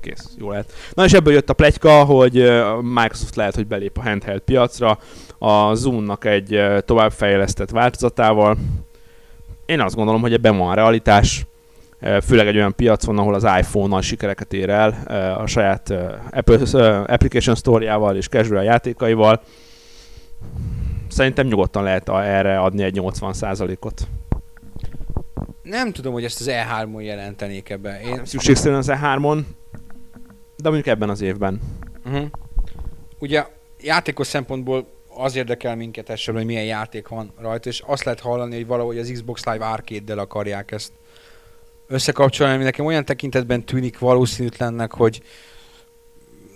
[0.00, 0.72] kész, jó lehet.
[0.94, 2.34] Na és ebből jött a pletyka, hogy
[2.82, 4.98] Microsoft lehet, hogy belép a handheld piacra
[5.38, 8.56] a Zoom-nak egy továbbfejlesztett változatával.
[9.68, 11.46] Én azt gondolom, hogy ebben van a realitás,
[12.22, 14.88] főleg egy olyan piacon, ahol az iPhone-nal sikereket ér el,
[15.38, 15.90] a saját
[16.30, 19.42] Apple Application Store-jával és casual játékaival.
[21.08, 24.08] Szerintem nyugodtan lehet erre adni egy 80%-ot.
[25.62, 28.00] Nem tudom, hogy ezt az E3-on jelentenék ebbe.
[28.00, 28.24] Én...
[28.24, 29.42] Szükségszerűen az E3-on,
[30.56, 31.60] de mondjuk ebben az évben.
[32.06, 32.26] Uh-huh.
[33.18, 33.46] Ugye
[33.80, 34.86] játékos szempontból
[35.20, 38.98] az érdekel minket esetben, hogy milyen játék van rajta, és azt lehet hallani, hogy valahogy
[38.98, 40.92] az Xbox Live Arcade-del akarják ezt
[41.86, 45.22] összekapcsolni, ami nekem olyan tekintetben tűnik valószínűtlennek, hogy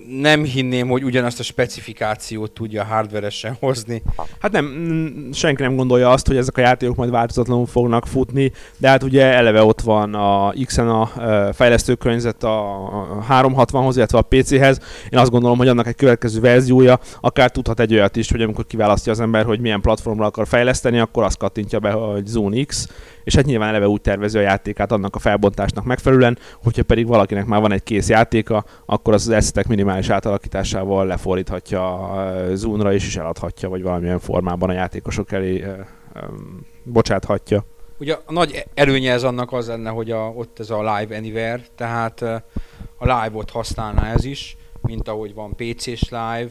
[0.08, 4.02] nem hinném, hogy ugyanazt a specifikációt tudja hardveresen hozni.
[4.38, 8.88] Hát nem, senki nem gondolja azt, hogy ezek a játékok majd változatlanul fognak futni, de
[8.88, 11.06] hát ugye eleve ott van a X-en
[11.52, 14.80] fejlesztőkörnyezet a 360-hoz, illetve a PC-hez.
[15.10, 18.66] Én azt gondolom, hogy annak egy következő verziója akár tudhat egy olyat is, hogy amikor
[18.66, 22.88] kiválasztja az ember, hogy milyen platformra akar fejleszteni, akkor azt kattintja be, hogy Zone X,
[23.24, 27.46] és hát nyilván eleve úgy tervezi a játékát annak a felbontásnak megfelelően, hogyha pedig valakinek
[27.46, 33.06] már van egy kész játéka, akkor az az eszetek minimális átalakításával lefordíthatja a Zune-ra is,
[33.06, 35.72] és eladhatja, vagy valamilyen formában a játékosok elé ö,
[36.84, 37.64] bocsáthatja.
[38.02, 41.62] Ugye a nagy előnye ez annak az lenne, hogy a, ott ez a Live Anywhere,
[41.76, 42.40] tehát eh,
[42.98, 46.50] a live-ot használná ez is, mint ahogy van PC-s live,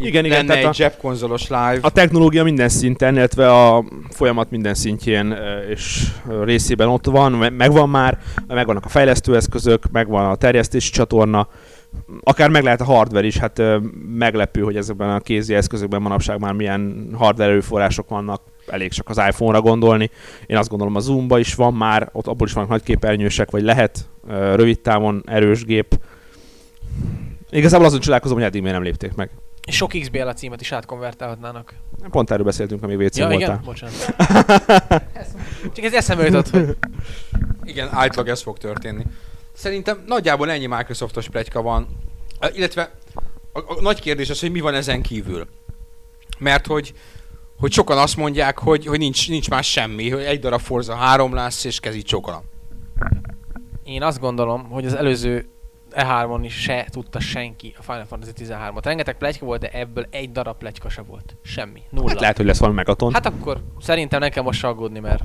[0.00, 1.78] Igen, igen, lenne egy zsebkonzolos live.
[1.80, 5.36] A technológia minden szinten, illetve a folyamat minden szintjén
[5.70, 6.06] és
[6.44, 11.48] részében ott van, me- megvan már, megvannak a fejlesztőeszközök, megvan a terjesztési csatorna,
[12.22, 13.62] akár meg lehet a hardware is, hát
[14.14, 19.16] meglepő, hogy ezekben a kézi eszközökben manapság már milyen hardware erőforrások vannak, elég csak az
[19.28, 20.10] iPhone-ra gondolni.
[20.46, 23.62] Én azt gondolom a Zoom-ba is van már, ott abból is vannak nagy képernyősek, vagy
[23.62, 24.08] lehet
[24.54, 25.98] rövid távon erős gép.
[27.50, 29.30] Igazából azon csodálkozom, hogy eddig miért nem lépték meg.
[29.70, 31.74] Sok XBL címet is átkonvertálhatnának.
[32.10, 33.40] Pont erről beszéltünk, amíg WC Ja, voltál.
[33.40, 33.60] igen?
[33.64, 34.14] Bocsánat.
[35.74, 36.76] Csak ez eszembe jutott, hogy
[37.64, 39.04] Igen, általában ez fog történni.
[39.52, 41.86] Szerintem nagyjából ennyi Microsoftos pletyka van.
[42.52, 42.90] Illetve
[43.52, 45.46] a, a nagy kérdés az, hogy mi van ezen kívül.
[46.38, 46.94] Mert hogy,
[47.58, 51.34] hogy sokan azt mondják, hogy, hogy nincs, nincs más semmi, hogy egy darab Forza 3
[51.34, 52.42] lesz, és kezit csókolom.
[53.84, 55.48] én azt gondolom, hogy az előző
[55.94, 58.80] E3-on is se tudta senki a Final Fantasy 13-ot.
[58.82, 61.36] Rengeteg pletyka volt, de ebből egy darab pletyka se volt.
[61.42, 61.82] Semmi.
[61.90, 62.08] Nulla.
[62.08, 63.12] Hát lehet, hogy lesz valami megaton.
[63.12, 65.22] Hát akkor szerintem nekem most aggódni, mert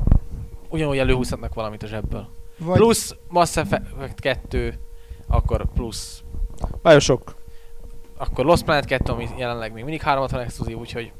[0.69, 2.27] ugyanúgy előhúzhatnak valamit a zsebből.
[2.57, 4.79] Vagy Plusz Mass Effect 2,
[5.27, 6.23] akkor plusz
[6.83, 7.35] Bioshock.
[8.17, 11.11] akkor Lost Planet 2, ami jelenleg még mindig 360 exkluzív, úgyhogy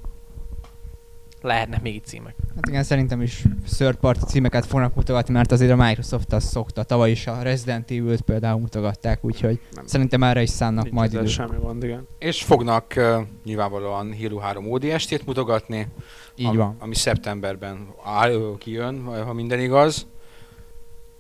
[1.46, 2.36] lehetnek még itt címek.
[2.56, 3.44] Hát igen, szerintem is
[3.78, 6.84] third party címeket fognak mutogatni, mert azért a Microsoft azt szokta.
[6.84, 9.86] Tavaly is a Resident Evil-t például mutogatták, úgyhogy Nem.
[9.86, 11.28] szerintem erre is szánnak Nincs majd időt.
[11.28, 12.08] semmi gond, igen.
[12.20, 15.88] És fognak uh, nyilvánvalóan Halo 3 ODST-t mutogatni,
[16.36, 16.76] Így ami, van.
[16.80, 20.08] ami szeptemberben áll, kijön, ha minden igaz.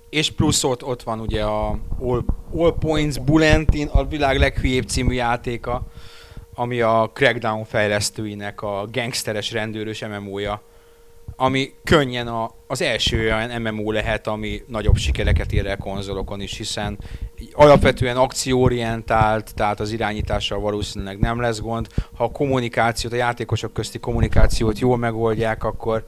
[0.09, 2.23] És plusz ott, ott van ugye a All,
[2.55, 5.85] All Points Bulletin, a világ leghülyébb című játéka,
[6.55, 10.61] ami a Crackdown fejlesztőinek a gangsteres rendőrös MMO-ja,
[11.35, 16.57] ami könnyen a, az első olyan MMO lehet, ami nagyobb sikereket ér el konzolokon is,
[16.57, 16.97] hiszen
[17.51, 21.87] alapvetően akcióorientált, tehát az irányítással valószínűleg nem lesz gond.
[22.15, 26.05] Ha a kommunikációt, a játékosok közti kommunikációt jól megoldják, akkor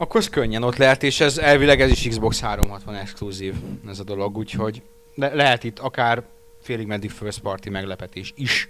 [0.00, 3.54] akkor az könnyen ott lehet, és ez elvileg ez is Xbox 360 exkluzív
[3.88, 4.82] ez a dolog, úgyhogy
[5.14, 6.22] le- lehet itt akár
[6.62, 8.68] félig meddig first party meglepetés is.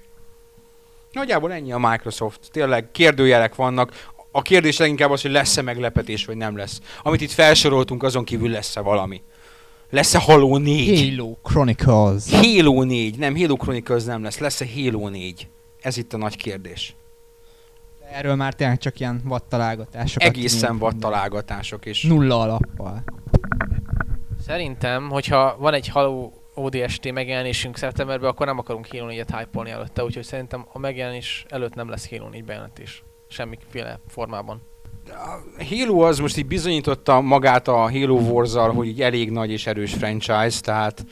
[1.13, 2.49] Nagyjából ennyi a Microsoft.
[2.51, 4.11] Tényleg kérdőjelek vannak.
[4.33, 6.81] A kérdés leginkább az, hogy lesz-e meglepetés, vagy nem lesz.
[7.03, 9.23] Amit itt felsoroltunk, azon kívül lesz-e valami.
[9.91, 11.11] Lesz-e Halo 4?
[11.11, 12.31] Halo Chronicles.
[12.31, 14.39] Halo 4, nem, Halo Chronicles nem lesz.
[14.39, 15.49] Lesz-e Halo 4?
[15.81, 16.97] Ez itt a nagy kérdés.
[18.13, 20.23] Erről már tényleg csak ilyen vadtalálgatások.
[20.23, 23.05] Egészen vad találgatások, és Nulla alappal.
[24.47, 30.05] Szerintem, hogyha van egy Halo ODST megjelenésünk szeptemberben, akkor nem akarunk Halo 4-et hype előtte,
[30.05, 33.03] úgyhogy szerintem a megjelenés előtt nem lesz Halo 4 bejelentés.
[33.29, 34.63] Semmiféle formában.
[35.59, 39.67] A Halo az most így bizonyította magát a Halo wars hogy így elég nagy és
[39.67, 41.05] erős franchise, tehát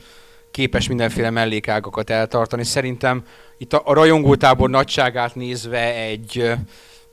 [0.51, 2.63] képes mindenféle mellékágakat eltartani.
[2.63, 3.23] Szerintem
[3.57, 6.51] itt a, a rajongótábor nagyságát nézve egy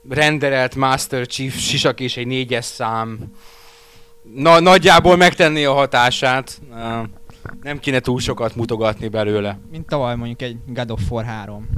[0.09, 3.19] renderelt Master Chief sisak és egy négyes szám
[4.33, 6.61] na, nagyjából megtenné a hatását.
[6.73, 6.99] Ö,
[7.65, 9.59] Nem kéne túl sokat mutogatni belőle.
[9.71, 11.69] Mint tavaly mondjuk egy God of War 3.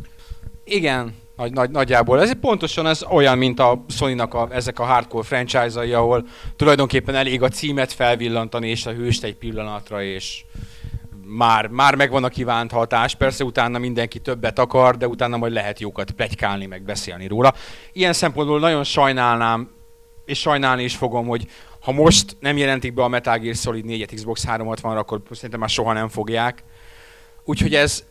[0.63, 2.21] Igen, nagy, nagy, nagyjából.
[2.21, 7.41] Ez pontosan ez olyan, mint a Sony-nak a, ezek a hardcore franchise-ai, ahol tulajdonképpen elég
[7.41, 10.45] a címet felvillantani és a hőst egy pillanatra, és
[11.25, 13.15] már, már megvan a kívánt hatás.
[13.15, 17.53] Persze utána mindenki többet akar, de utána majd lehet jókat plegykálni, meg beszélni róla.
[17.93, 19.69] Ilyen szempontból nagyon sajnálnám,
[20.25, 21.47] és sajnálni is fogom, hogy
[21.87, 25.69] ha most nem jelentik be a Metal Gear Solid 4-et Xbox 360-ra, akkor szerintem már
[25.69, 26.63] soha nem fogják.
[27.45, 28.03] Úgyhogy ez,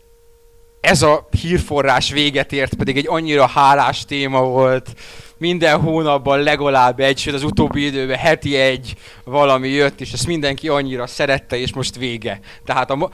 [0.81, 4.93] ez a hírforrás véget ért, pedig egy annyira hálás téma volt.
[5.37, 10.67] Minden hónapban legalább egy, sőt az utóbbi időben heti egy valami jött, és ezt mindenki
[10.67, 12.39] annyira szerette, és most vége.
[12.65, 13.09] Tehát a,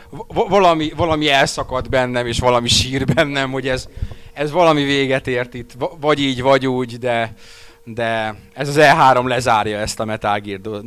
[0.49, 3.87] valami, valami elszakadt bennem, és valami sír bennem, hogy ez,
[4.33, 7.33] ez valami véget ért itt, vagy így, vagy úgy, de,
[7.83, 10.85] de ez az E3 lezárja ezt a Metal Gear do-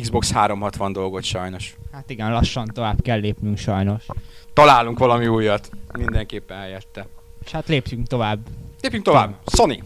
[0.00, 1.76] Xbox 360 dolgot sajnos.
[1.92, 4.06] Hát igen, lassan tovább kell lépnünk sajnos.
[4.52, 7.06] Találunk valami újat, mindenképpen helyette.
[7.44, 8.38] És hát lépjünk tovább.
[8.80, 9.34] Lépjünk tovább.
[9.46, 9.82] Sony.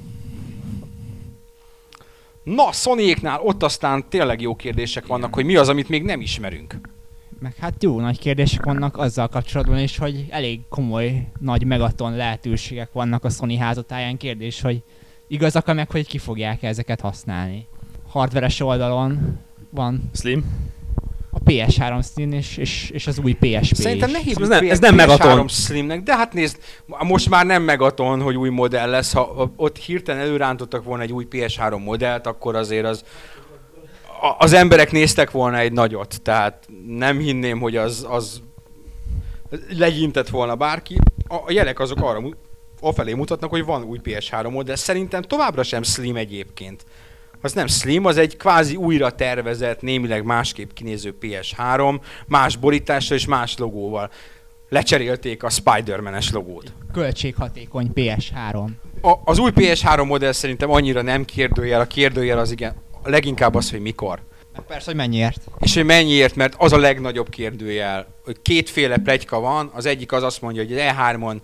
[2.43, 6.75] Na, Sonyéknál ott aztán tényleg jó kérdések vannak, hogy mi az, amit még nem ismerünk.
[7.39, 12.93] Meg hát jó nagy kérdések vannak azzal kapcsolatban is, hogy elég komoly, nagy megaton lehetőségek
[12.93, 14.17] vannak a Sony házatáján.
[14.17, 14.83] Kérdés, hogy
[15.31, 17.67] igazak-e meg, hogy ki fogják ezeket használni.
[18.09, 19.39] Hardveres oldalon
[19.71, 20.45] van Slim?
[21.33, 24.79] a PS3 Slim és, és, és az új PSP Szerintem ne hívjuk Ez nem- ez
[24.79, 25.49] nem PS3 Megaton.
[25.49, 29.13] Slimnek, de hát nézd, most már nem Megaton, hogy új modell lesz.
[29.13, 33.05] Ha ott hirtelen előrántottak volna egy új PS3 modellt, akkor azért az
[34.23, 38.43] a- az emberek néztek volna egy nagyot, tehát nem hinném, hogy az, az
[39.69, 40.99] legyintett volna bárki.
[41.29, 42.21] A, a jelek azok arra
[42.81, 44.77] afelé mutatnak, hogy van új PS3 modell.
[44.77, 46.85] Szerintem továbbra sem Slim egyébként.
[47.43, 53.27] Az nem Slim, az egy kvázi újra tervezett, némileg másképp kinéző PS3, más borítással és
[53.27, 54.11] más logóval.
[54.69, 56.73] Lecserélték a Spider-Man-es logót.
[56.93, 58.67] Költséghatékony PS3.
[59.03, 63.71] A, az új PS3 modell szerintem annyira nem kérdőjel, a kérdőjel az igen, leginkább az,
[63.71, 64.21] hogy mikor.
[64.57, 65.41] Meg persze, hogy mennyiért.
[65.59, 68.07] És hogy mennyiért, mert az a legnagyobb kérdőjel.
[68.25, 71.37] Hogy kétféle plegyka van, az egyik az azt mondja, hogy az E3-on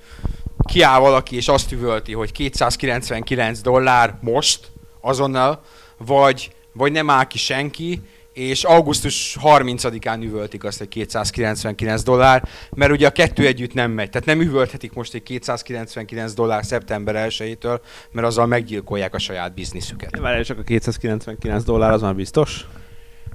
[0.66, 5.62] kiáll valaki és azt üvölti, hogy 299 dollár most, azonnal,
[5.98, 8.02] vagy, vagy nem áll ki senki,
[8.36, 14.10] és augusztus 30-án üvöltik azt, hogy 299 dollár, mert ugye a kettő együtt nem megy.
[14.10, 20.18] Tehát nem üvölthetik most egy 299 dollár szeptember 1-től, mert azzal meggyilkolják a saját bizniszüket.
[20.18, 22.66] Várjál, csak a 299 dollár az már biztos?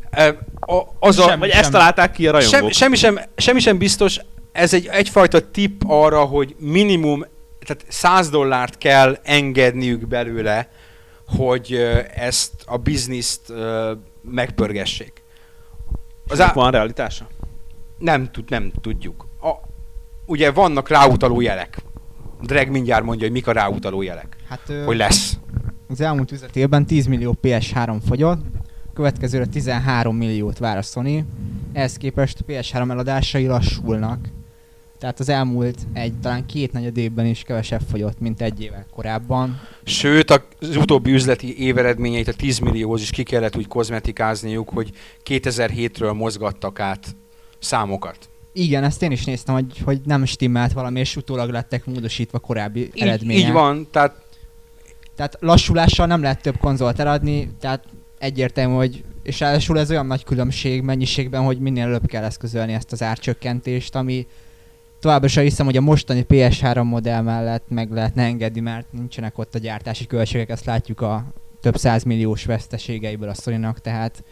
[0.10, 2.60] E, a, az a, Sem- Vagy ezt találták ki a rajongók?
[2.60, 4.20] Sem, semmi, sem, semmi sem biztos,
[4.52, 7.26] ez egy egyfajta tipp arra, hogy minimum,
[7.66, 10.70] tehát 100 dollárt kell engedniük belőle,
[11.28, 11.74] hogy
[12.16, 13.54] ezt a bizniszt
[14.22, 15.24] megpörgessék.
[16.28, 17.28] Az á- van realitása?
[17.97, 19.28] nem, tud, nem tudjuk.
[19.41, 19.52] A,
[20.26, 21.78] ugye vannak ráutaló jelek.
[22.41, 24.36] Drag mindjárt mondja, hogy mik a ráutaló jelek.
[24.49, 25.38] Hát Hogy lesz.
[25.89, 28.41] az elmúlt üzleti évben 10 millió PS3 fogyott,
[28.93, 31.26] következőre 13 milliót vár a Sony,
[31.74, 34.20] ehhez képest a PS3 eladásai lassulnak.
[35.02, 39.62] Tehát az elmúlt egy, talán két negyed évben is kevesebb fogyott, mint egy évvel korábban.
[39.84, 44.91] Sőt, az utóbbi üzleti éveredményeit a 10 millióhoz is ki kellett úgy kozmetikázniuk, hogy
[45.26, 47.16] 2007-ről mozgattak át
[47.60, 48.30] számokat.
[48.54, 52.80] Igen, ezt én is néztem, hogy, hogy nem stimmelt valami, és utólag lettek módosítva korábbi
[52.80, 53.47] Így, eredmények.
[53.47, 54.26] így van, tehát
[55.16, 57.84] Tehát lassulással nem lehet több konzolt eladni, tehát
[58.20, 62.91] egyértelmű, hogy és ráadásul ez olyan nagy különbség mennyiségben, hogy minél előbb kell eszközölni ezt
[62.91, 64.28] az árcsökkentést, ami
[65.02, 69.56] továbbra sem hiszem, hogy a mostani PS3 modell mellett meg lehetne engedni, mert nincsenek ott
[69.56, 71.24] a gyártási költségek, ezt látjuk a
[71.62, 74.24] több százmilliós veszteségeiből a sony tehát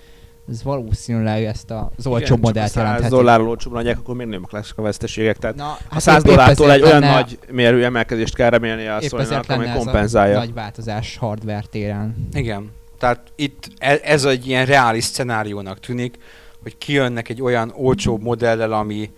[0.50, 3.16] ez valószínűleg ezt az olcsóbb modellt Ha 100 jelentheti.
[3.16, 5.38] dollárról olcsóbban adják, akkor miért nem lesznek a veszteségek?
[5.38, 8.88] Tehát Na, ha hát 100 épp- épp dollártól egy olyan nagy mérő emelkedést kell remélni
[8.88, 10.38] a sony ezért amely lenne ez a kompenzálja.
[10.38, 12.28] nagy változás hardware téren.
[12.34, 12.72] igen.
[13.00, 16.18] Tehát itt e- ez egy ilyen reális szenáriónak tűnik,
[16.62, 19.12] hogy kijönnek egy olyan olcsóbb modellel, ami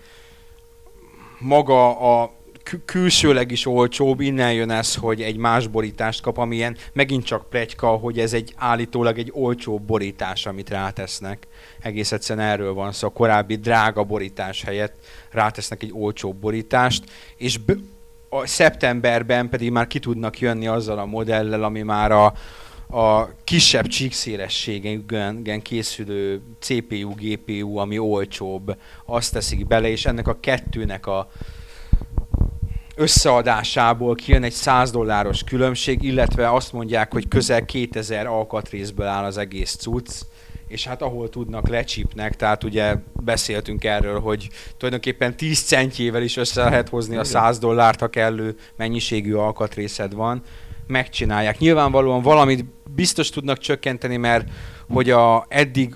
[1.42, 2.32] maga a
[2.64, 7.50] kü- külsőleg is olcsóbb, innen jön ez, hogy egy más borítást kap, amilyen megint csak
[7.50, 11.48] plegyka, hogy ez egy állítólag egy olcsóbb borítás, amit rátesznek.
[11.82, 13.08] Egész egyszerűen erről van szó.
[13.08, 14.94] A korábbi drága borítás helyett
[15.32, 17.04] rátesznek egy olcsóbb borítást,
[17.38, 17.80] és b-
[18.30, 22.34] a szeptemberben pedig már ki tudnak jönni azzal a modellel, ami már a,
[22.92, 31.08] a kisebb csíkszélességen készülő CPU, GPU, ami olcsóbb, azt teszik bele, és ennek a kettőnek
[31.08, 31.30] a
[32.96, 39.38] összeadásából kijön egy 100 dolláros különbség, illetve azt mondják, hogy közel 2000 alkatrészből áll az
[39.38, 40.12] egész cucc,
[40.68, 46.64] és hát ahol tudnak lecsípnek, tehát ugye beszéltünk erről, hogy tulajdonképpen 10 centjével is össze
[46.64, 50.44] lehet hozni a 100 dollárt, ha kellő mennyiségű alkatrészed van,
[50.92, 51.58] megcsinálják.
[51.58, 52.66] Nyilvánvalóan valamit
[52.96, 54.50] biztos tudnak csökkenteni, mert
[54.90, 55.96] hogy a eddig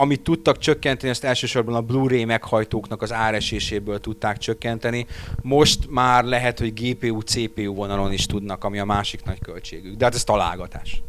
[0.00, 5.06] amit tudtak csökkenteni, azt elsősorban a Blu-ray meghajtóknak az áreséséből tudták csökkenteni.
[5.42, 9.96] Most már lehet, hogy GPU, CPU vonalon is tudnak, ami a másik nagy költségük.
[9.96, 11.02] De hát ez találgatás.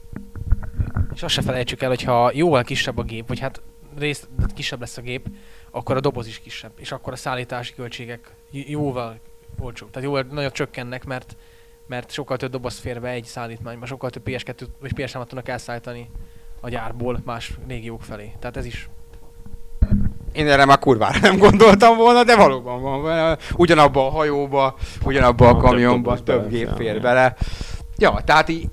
[1.14, 3.62] És azt se felejtsük el, hogy ha jóval kisebb a gép, vagy hát
[3.98, 5.28] részt kisebb lesz a gép,
[5.72, 9.20] akkor a doboz is kisebb, és akkor a szállítási költségek jóval
[9.60, 9.90] olcsóbb.
[9.90, 11.36] Tehát jóval nagyot csökkennek, mert
[11.92, 16.10] mert sokkal több doboz fér be egy szállítmányba, sokkal több PS2 vagy PS3-at tudnak elszállítani
[16.60, 18.34] a gyárból más régiók felé.
[18.40, 18.90] Tehát ez is
[20.32, 23.38] Én erre már kurvára nem gondoltam volna, de valóban van.
[23.56, 27.36] Ugyanabba a hajóba, ugyanabba a több kamionba több bele, gép fér bele.
[27.98, 28.70] Ja, tehát így,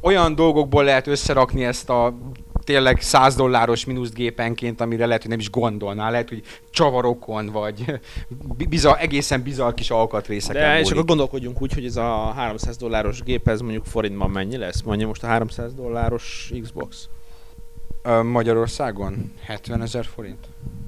[0.00, 2.14] olyan dolgokból lehet összerakni ezt a
[2.64, 7.84] tényleg 100 dolláros mínuszt gépenként, amire lehet, hogy nem is gondolnál, lehet, hogy csavarokon, vagy
[8.56, 10.92] bi- bizar, egészen bizarr kis alkatrészeken De és múlik.
[10.92, 14.82] akkor gondolkodjunk úgy, hogy ez a 300 dolláros gép, ez mondjuk forintban mennyi lesz?
[14.82, 17.08] Mondja most a 300 dolláros Xbox.
[18.22, 20.46] Magyarországon 70 ezer forint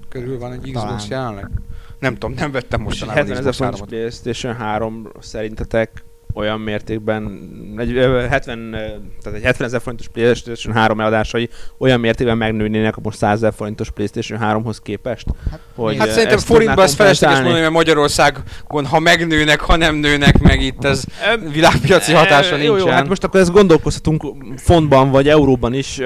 [0.09, 1.01] körül van egy Xbox Talán.
[1.09, 1.51] jelenleg?
[1.99, 3.89] Nem tudom, nem vettem Most egy mostanában 70 ezer 3-ot.
[3.89, 6.05] PlayStation 3 szerintetek
[6.35, 7.39] olyan mértékben,
[7.77, 8.79] egy ö, 70, ö,
[9.23, 13.53] tehát egy 70 ezer forintos PlayStation 3 eladásai olyan mértékben megnőnének a most 100 ezer
[13.57, 15.27] forintos PlayStation 3-hoz képest?
[15.75, 20.61] Hogy Hát szerintem forintban ez felesleges mondani, mert Magyarországon, ha megnőnek, ha nem nőnek meg
[20.63, 21.05] itt, ez
[21.53, 22.95] világpiaci hatása Ö, Jó, jó, nincsen.
[22.95, 26.01] hát most akkor ezt gondolkozhatunk fontban vagy euróban is,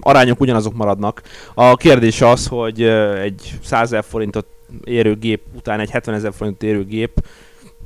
[0.00, 1.22] arányok ugyanazok maradnak.
[1.54, 2.82] A kérdés az, hogy
[3.22, 4.46] egy 100 ezer forintot
[4.84, 7.24] érő gép után egy 70 ezer forintot érő gép,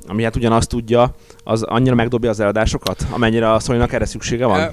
[0.06, 1.14] ami hát ugyanazt tudja,
[1.50, 4.70] az annyira megdobja az eladásokat, amennyire a sony erre szüksége van?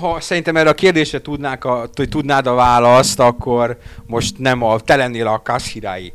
[0.00, 4.96] Ha szerintem erre a kérdésre tudnák a, tudnád a választ, akkor most nem a, te
[4.96, 6.12] lennél a kaszhirái.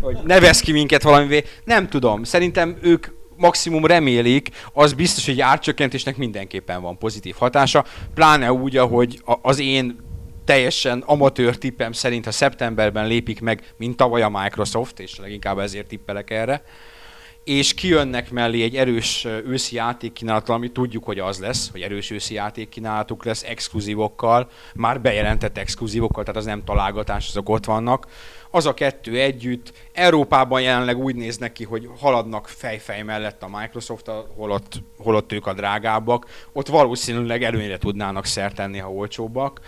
[0.00, 1.44] Hogy nevez ki minket valamivé.
[1.64, 2.24] Nem tudom.
[2.24, 7.84] Szerintem ők maximum remélik, az biztos, hogy árcsökkentésnek mindenképpen van pozitív hatása,
[8.14, 9.98] pláne úgy, ahogy az én
[10.44, 15.86] teljesen amatőr tippem szerint, ha szeptemberben lépik meg, mint tavaly a Microsoft, és leginkább ezért
[15.86, 16.62] tippelek erre,
[17.46, 22.34] és kijönnek mellé egy erős őszi játékkínálattal, ami tudjuk, hogy az lesz, hogy erős őszi
[22.34, 28.06] játékkínálatuk lesz, exkluzívokkal, már bejelentett exkluzívokkal, tehát az nem találgatás, azok ott vannak.
[28.50, 34.10] Az a kettő együtt, Európában jelenleg úgy néznek ki, hogy haladnak fejfej mellett a Microsoft,
[34.36, 39.60] holott, holott ők a drágábbak, ott valószínűleg előnyre tudnának szert tenni, ha olcsóbbak.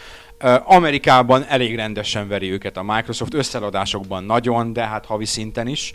[0.65, 5.95] Amerikában elég rendesen veri őket a Microsoft, összeladásokban nagyon, de hát havi szinten is.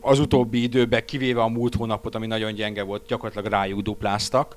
[0.00, 4.56] Az utóbbi időben, kivéve a múlt hónapot, ami nagyon gyenge volt, gyakorlatilag rájuk dupláztak.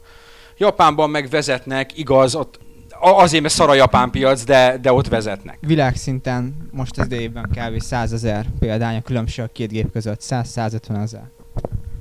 [0.58, 2.60] Japánban meg vezetnek, igaz, ott
[3.00, 5.58] azért, mert szar a japán piac, de, de ott vezetnek.
[5.62, 7.82] Világszinten most ez évben kb.
[7.82, 10.22] 100 ezer példány a különbség a két gép között.
[10.22, 11.30] 100-150 ezer.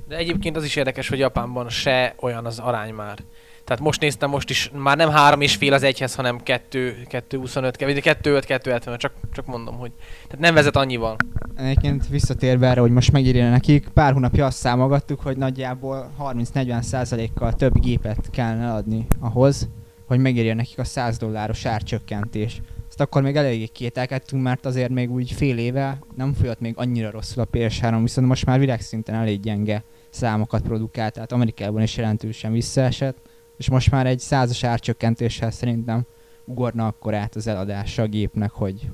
[0.07, 3.17] De egyébként az is érdekes, hogy Japánban se olyan az arány már.
[3.65, 7.37] Tehát most néztem, most is már nem három és fél az egyhez, hanem 2, 2
[7.37, 9.91] 25, vagy 2 5, 2 70, csak, csak mondom, hogy
[10.27, 11.15] tehát nem vezet annyival.
[11.55, 17.53] Egyébként visszatérve erre, hogy most megírja nekik, pár hónapja azt számolgattuk, hogy nagyjából 30-40 százalékkal
[17.53, 19.67] több gépet kellene adni ahhoz,
[20.07, 22.61] hogy megérje nekik a 100 dolláros árcsökkentés.
[22.89, 27.11] Ezt akkor még eléggé kételkedtünk, mert azért még úgy fél éve nem folyott még annyira
[27.11, 32.51] rosszul a PS3, viszont most már világszinten elég gyenge számokat produkált, tehát Amerikában is jelentősen
[32.51, 33.17] visszaesett,
[33.57, 36.05] és most már egy százas árcsökkentéssel szerintem
[36.45, 38.89] ugorna akkor át az eladása a gépnek, hogy,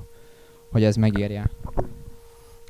[0.72, 1.50] hogy ez megérje.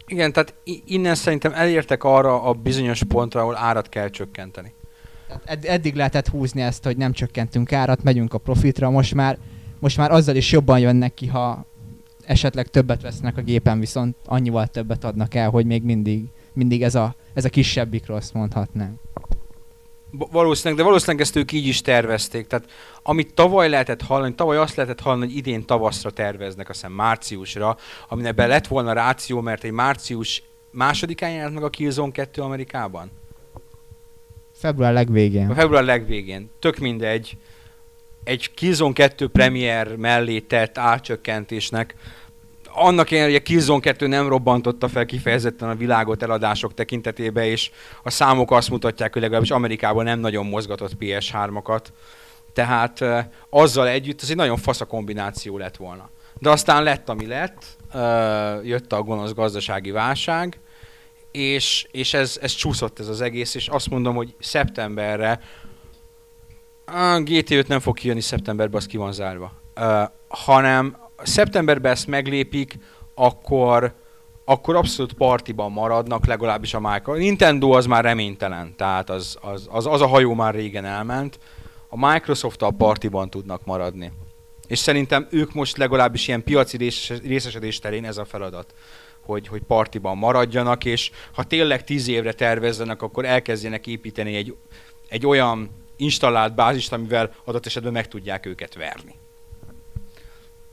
[0.06, 4.72] Igen, tehát innen szerintem elértek arra a bizonyos pontra, ahol árat kell csökkenteni.
[5.44, 9.38] Ed- eddig lehetett húzni ezt, hogy nem csökkentünk árat, megyünk a profitra, most már,
[9.78, 11.66] most már azzal is jobban jönnek ki, ha
[12.24, 16.94] esetleg többet vesznek a gépen, viszont annyival többet adnak el, hogy még mindig, mindig ez
[16.94, 19.00] a, ez a kisebbik rossz mondhatnánk.
[20.18, 22.46] Valószínűleg, de valószínűleg ezt ők így is tervezték.
[22.46, 22.70] Tehát
[23.02, 27.76] amit tavaly lehetett hallani, tavaly azt lehetett hallani, hogy idén tavaszra terveznek, azt hiszem márciusra,
[28.08, 33.10] aminek be lett volna ráció, mert egy március másodikán jelent meg a Killzone 2 Amerikában?
[34.52, 35.50] Február legvégén.
[35.50, 36.50] A február legvégén.
[36.58, 37.36] Tök mindegy.
[38.24, 41.94] Egy Killzone 2 Premier mellé tett átcsökkentésnek
[42.74, 47.70] annak ellenére, hogy a Killzone 2 nem robbantotta fel kifejezetten a világot eladások tekintetében, és
[48.02, 51.84] a számok azt mutatják, hogy legalábbis Amerikában nem nagyon mozgatott PS3-akat.
[52.52, 53.18] Tehát uh,
[53.50, 56.10] azzal együtt ez egy nagyon fasz a kombináció lett volna.
[56.38, 57.64] De aztán lett, ami lett,
[58.64, 60.60] jött a gonosz gazdasági válság,
[61.30, 65.40] és, és ez, ez csúszott ez az egész, és azt mondom, hogy szeptemberre
[66.84, 69.52] a GT5 nem fog kijönni szeptemberben, az ki van zárva.
[69.76, 72.78] Uh, hanem szeptemberben ezt meglépik,
[73.14, 73.94] akkor,
[74.44, 77.18] akkor abszolút partiban maradnak, legalábbis a Microsoft.
[77.18, 81.38] Nintendo az már reménytelen, tehát az, az, az, az a hajó már régen elment.
[81.88, 84.12] A Microsoft a partiban tudnak maradni.
[84.66, 86.90] És szerintem ők most legalábbis ilyen piaci
[87.22, 88.74] részesedés terén ez a feladat
[89.24, 94.56] hogy, hogy partiban maradjanak, és ha tényleg tíz évre tervezzenek, akkor elkezdjenek építeni egy,
[95.08, 99.14] egy olyan installált bázist, amivel adott esetben meg tudják őket verni.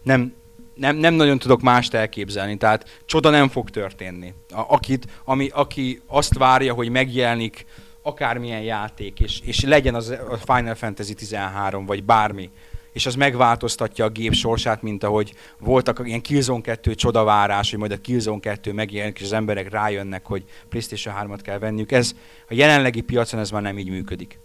[0.03, 0.33] Nem,
[0.79, 4.33] nem, nem nagyon tudok mást elképzelni, tehát csoda nem fog történni.
[4.49, 7.65] A, akit, ami, aki azt várja, hogy megjelenik
[8.01, 12.49] akármilyen játék, és, és legyen az a Final Fantasy 13, vagy bármi,
[12.93, 17.91] és az megváltoztatja a gép sorsát, mint ahogy voltak ilyen Killzone 2 csodavárás, hogy majd
[17.91, 21.91] a Killzone 2 megjelenik, és az emberek rájönnek, hogy PlayStation 3-at kell venniük.
[21.91, 22.15] Ez
[22.49, 24.39] a jelenlegi piacon ez már nem így működik.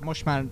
[0.00, 0.44] Most már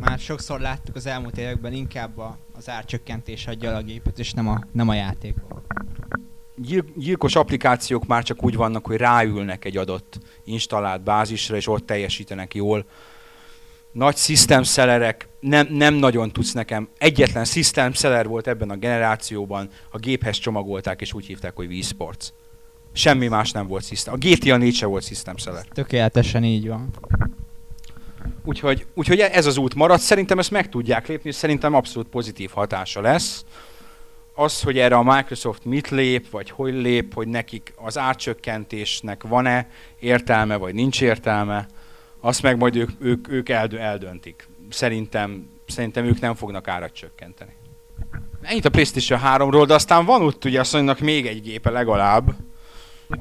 [0.00, 4.48] már sokszor láttuk az elmúlt években inkább a, az árcsökkentés adja a gépet, és nem
[4.48, 5.34] a, nem a játék.
[6.56, 11.86] Gyil- gyilkos applikációk már csak úgy vannak, hogy ráülnek egy adott installált bázisra, és ott
[11.86, 12.86] teljesítenek jól.
[13.92, 16.88] Nagy system sellerek nem, nem nagyon tudsz nekem.
[16.98, 21.82] Egyetlen system seller volt ebben a generációban, a géphez csomagolták, és úgy hívták, hogy Wii
[21.82, 22.28] Sports.
[22.92, 24.14] Semmi más nem volt system.
[24.14, 25.64] A GTA 4 se volt system seller.
[25.64, 26.90] Tökéletesen így van.
[28.44, 29.98] Úgyhogy, úgyhogy ez az út marad.
[29.98, 33.44] Szerintem ezt meg tudják lépni, és szerintem abszolút pozitív hatása lesz.
[34.34, 39.68] Az, hogy erre a Microsoft mit lép, vagy hogy lép, hogy nekik az átcsökkentésnek van-e
[40.00, 41.66] értelme, vagy nincs értelme,
[42.20, 44.48] azt meg majd ők, ők, ők eldö, eldöntik.
[44.70, 47.52] Szerintem, szerintem ők nem fognak árat csökkenteni.
[48.42, 52.34] Ennyit a PlayStation 3-ról, de aztán van ott ugye azt még egy gépe legalább,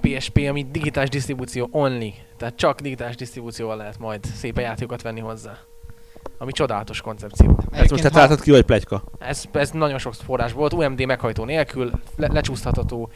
[0.02, 2.14] PSP, ami digitális disztribúció only.
[2.38, 5.58] Tehát csak digitális disztribúcióval lehet majd szép játékokat venni hozzá.
[6.38, 7.60] Ami csodálatos koncepció.
[7.72, 9.04] Ez most te találtad ki, vagy plegyka?
[9.20, 13.10] Ez, ez nagyon sok forrás volt, UMD meghajtó nélkül, le, lecsúsztatható,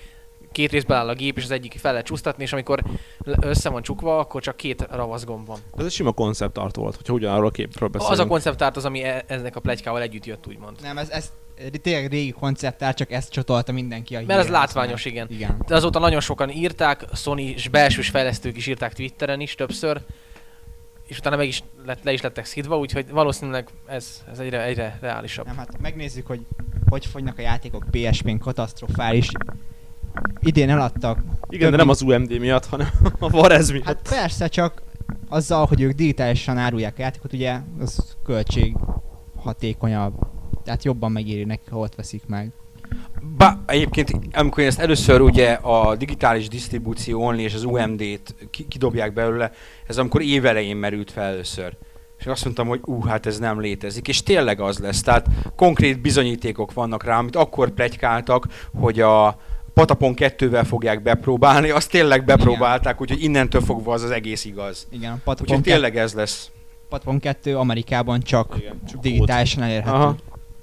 [0.52, 2.84] két részben áll a gép, és az egyik fel lehet csúsztatni, és amikor
[3.24, 5.60] össze van csukva, akkor csak két ravaszgomb van.
[5.78, 8.20] Ez egy sima konceptart volt, hogyha ugyanarról a képről beszélünk.
[8.20, 10.78] Az a konceptárt az, ami e- eznek a plegykával együtt jött, úgymond.
[10.82, 11.32] Nem, ez, ez
[11.82, 15.28] tényleg régi konceptár, csak ezt csatolta mindenki a Mert ez látványos, igen.
[15.30, 15.64] igen.
[15.68, 20.02] De azóta nagyon sokan írták, Sony és belsős fejlesztők is írták Twitteren is többször,
[21.08, 24.98] és utána meg is lett, le is lettek szidva, úgyhogy valószínűleg ez, ez egyre, egyre
[25.02, 25.46] reálisabb.
[25.46, 26.40] Nem, hát megnézzük, hogy
[26.90, 29.32] hogy fogynak a játékok PSP-n katasztrofális.
[30.40, 31.20] Idén eladtak.
[31.50, 32.90] Igen, de nem az UMD miatt, hanem
[33.20, 33.86] a Varez miatt.
[33.86, 34.82] Hát persze, csak
[35.30, 38.76] azzal, hogy ők digitálisan árulják a játékot, ugye az költség
[39.36, 40.14] hatékonyabb
[40.66, 42.52] tehát jobban megéri nekik, ha ott veszik meg.
[43.38, 48.36] Ba, egyébként, amikor ezt először ugye a digitális disztribúció only és az UMD-t
[48.68, 49.52] kidobják belőle,
[49.88, 51.78] ez amikor évelején merült fel először.
[52.20, 54.08] És azt mondtam, hogy ú, hát ez nem létezik.
[54.08, 55.02] És tényleg az lesz.
[55.02, 59.40] Tehát konkrét bizonyítékok vannak rá, amit akkor plegykáltak, hogy a
[59.74, 64.88] Patapon 2-vel fogják bepróbálni, azt tényleg bepróbálták, úgyhogy innentől fogva az az egész igaz.
[64.92, 66.52] Igen, Patapon úgyhogy tényleg ez lesz.
[66.90, 69.96] Patapon 2 Amerikában csak, Igen, csak digitálisan elérhető.
[69.96, 70.16] Aha.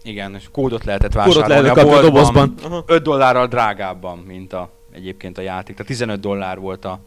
[0.03, 2.55] Igen, és kódot lehetett vásárolni kódot lehetett a, a dobozban.
[2.87, 5.77] 5 dollárral drágábban, mint a, egyébként a játék.
[5.77, 7.01] Tehát 15 dollár volt a,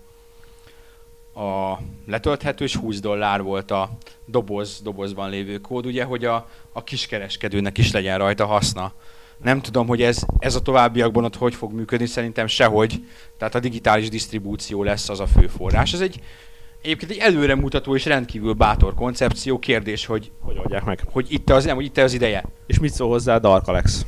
[1.41, 3.89] a letölthető, és 20 dollár volt a
[4.25, 8.93] doboz, dobozban lévő kód, ugye, hogy a, a kiskereskedőnek is legyen rajta haszna.
[9.43, 13.03] Nem tudom, hogy ez, ez a továbbiakban ott hogy fog működni, szerintem sehogy.
[13.37, 15.93] Tehát a digitális disztribúció lesz az a fő forrás.
[15.93, 16.21] Ez egy
[16.85, 19.59] Egyébként egy előremutató és rendkívül bátor koncepció.
[19.59, 21.03] Kérdés, hogy, hogy oldják meg.
[21.11, 22.45] Hogy itt az, nem, hogy itt az ideje.
[22.67, 24.05] És mit szól hozzá Dark Alex?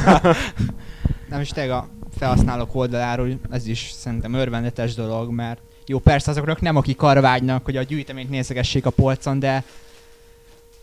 [1.30, 6.60] nem is tényleg a felhasználók oldaláról ez is szerintem örvendetes dolog, mert jó, persze azoknak
[6.60, 9.64] nem akik arra vágynak, hogy a gyűjteményt nézegessék a polcon, de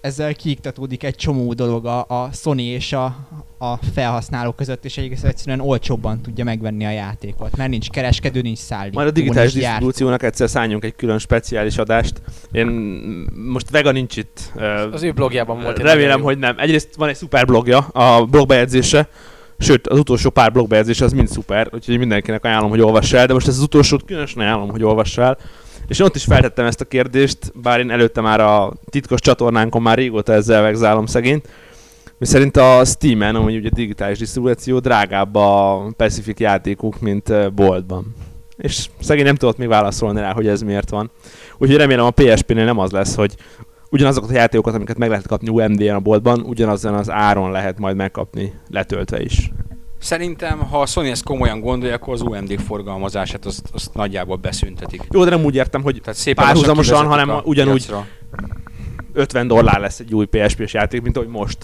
[0.08, 3.16] ezzel kiiktatódik egy csomó dolog a, a Sony és a,
[3.58, 8.58] a felhasználó között, és egész egyszerűen olcsóbban tudja megvenni a játékot, mert nincs kereskedő, nincs
[8.58, 8.95] szállító.
[8.95, 12.22] Majd a digitális disztribúciónak egyszer szálljunk egy külön speciális adást.
[12.51, 12.68] Én
[13.51, 14.51] most Vega nincs itt.
[14.91, 15.80] Az ő blogjában volt.
[15.80, 16.55] Remélem, hogy nem.
[16.60, 19.10] Egyrészt van egy szuper blogja, a blogbejegyzése,
[19.60, 23.34] Sőt, az utolsó pár blogbejegyzés az mind szuper, úgyhogy mindenkinek ajánlom, hogy olvass el, de
[23.34, 25.38] most ez az utolsót különösen ajánlom, hogy olvass el.
[25.88, 29.81] És én ott is feltettem ezt a kérdést, bár én előtte már a titkos csatornánkon
[29.81, 31.47] már régóta ezzel vegzálom szegényt,
[32.19, 38.15] mi szerint a Steam-en, amúgy ugye digitális disztribúció, drágább a Pacific játékuk, mint boltban.
[38.57, 41.11] És szegény nem tudott még válaszolni rá, hogy ez miért van.
[41.57, 43.35] Úgyhogy remélem a PSP-nél nem az lesz, hogy
[43.89, 47.95] ugyanazokat a játékokat, amiket meg lehet kapni UMD-en a boltban, ugyanazon az áron lehet majd
[47.95, 49.51] megkapni letöltve is.
[50.00, 55.04] Szerintem, ha a Sony ezt komolyan gondolja, akkor az UMD forgalmazását azt, azt nagyjából beszüntetik.
[55.12, 58.08] Jó, de nem úgy értem, hogy Tehát szépen Párhuzamosan, hanem a ugyanúgy- piacra.
[59.14, 61.58] 50 dollár lesz egy új PSP-s játék, mint ahogy most.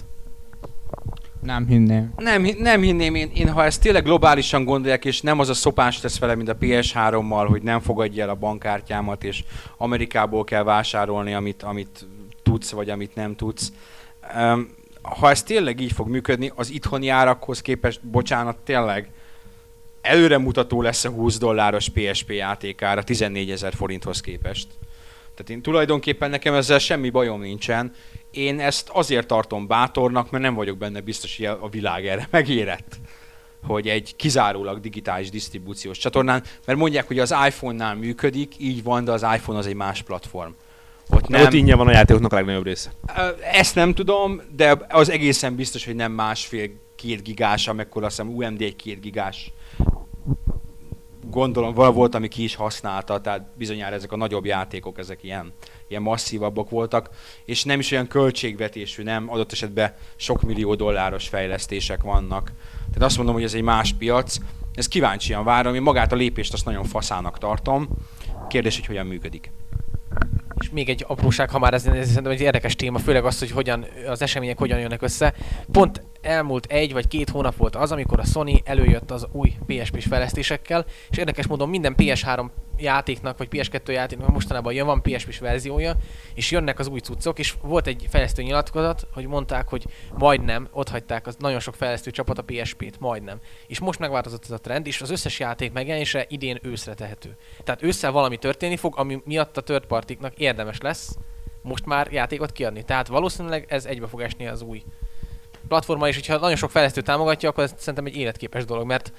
[1.41, 2.13] Nem hinném.
[2.17, 5.99] Nem, nem hinném én, én, ha ezt tényleg globálisan gondolják, és nem az a szopás
[5.99, 9.43] tesz vele, mint a PS3-mal, hogy nem fogadja el a bankkártyámat, és
[9.77, 12.07] Amerikából kell vásárolni, amit, amit
[12.43, 13.71] tudsz, vagy amit nem tudsz.
[14.35, 14.69] Um,
[15.03, 19.09] ha ez tényleg így fog működni, az itthoni árakhoz képest, bocsánat, tényleg
[20.01, 24.67] előremutató lesz a 20 dolláros PSP játékára 14 ezer forinthoz képest.
[25.35, 27.93] Tehát én tulajdonképpen nekem ezzel semmi bajom nincsen.
[28.31, 32.97] Én ezt azért tartom bátornak, mert nem vagyok benne biztos, hogy a világ erre megérett
[33.65, 39.11] hogy egy kizárólag digitális disztribúciós csatornán, mert mondják, hogy az iPhone-nál működik, így van, de
[39.11, 40.51] az iPhone az egy más platform.
[41.09, 41.41] Ott Nem.
[41.41, 42.91] Ott ingyen van a játékoknak a legnagyobb része.
[43.51, 48.35] Ezt nem tudom, de az egészen biztos, hogy nem másfél két gigás, amekkor azt hiszem
[48.35, 49.51] UMD egy két gigás.
[51.29, 55.53] Gondolom, vala volt, ami ki is használta, tehát bizonyára ezek a nagyobb játékok, ezek ilyen,
[55.87, 57.09] ilyen masszívabbak voltak,
[57.45, 62.51] és nem is olyan költségvetésű, nem adott esetben sok millió dolláros fejlesztések vannak.
[62.85, 64.37] Tehát azt mondom, hogy ez egy más piac.
[64.75, 67.87] Ez kíváncsian várom, én magát a lépést azt nagyon faszának tartom.
[68.47, 69.51] Kérdés, hogy hogyan működik.
[70.59, 73.51] És még egy apróság, ha már ez, ez szerintem egy érdekes téma, főleg az, hogy
[73.51, 75.33] hogyan, az események hogyan jönnek össze.
[75.71, 80.05] Pont elmúlt egy vagy két hónap volt az, amikor a Sony előjött az új PSP-s
[80.05, 85.95] fejlesztésekkel, és érdekes módon minden PS3 játéknak, vagy PS2 játéknak mostanában jön, van PSP-s verziója,
[86.33, 89.85] és jönnek az új cuccok, és volt egy fejlesztő nyilatkozat, hogy mondták, hogy
[90.17, 93.39] majdnem, ott hagyták az nagyon sok fejlesztő csapat a PSP-t, majdnem.
[93.67, 97.37] És most megváltozott ez a trend, és az összes játék megjelenése idén őszre tehető.
[97.63, 101.17] Tehát ősszel valami történni fog, ami miatt a third partiknak érdemes lesz
[101.61, 102.83] most már játékot kiadni.
[102.83, 104.83] Tehát valószínűleg ez egybe fog esni az új
[105.73, 109.11] platforma, és hogyha nagyon sok fejlesztő támogatja, akkor ez szerintem egy életképes dolog, mert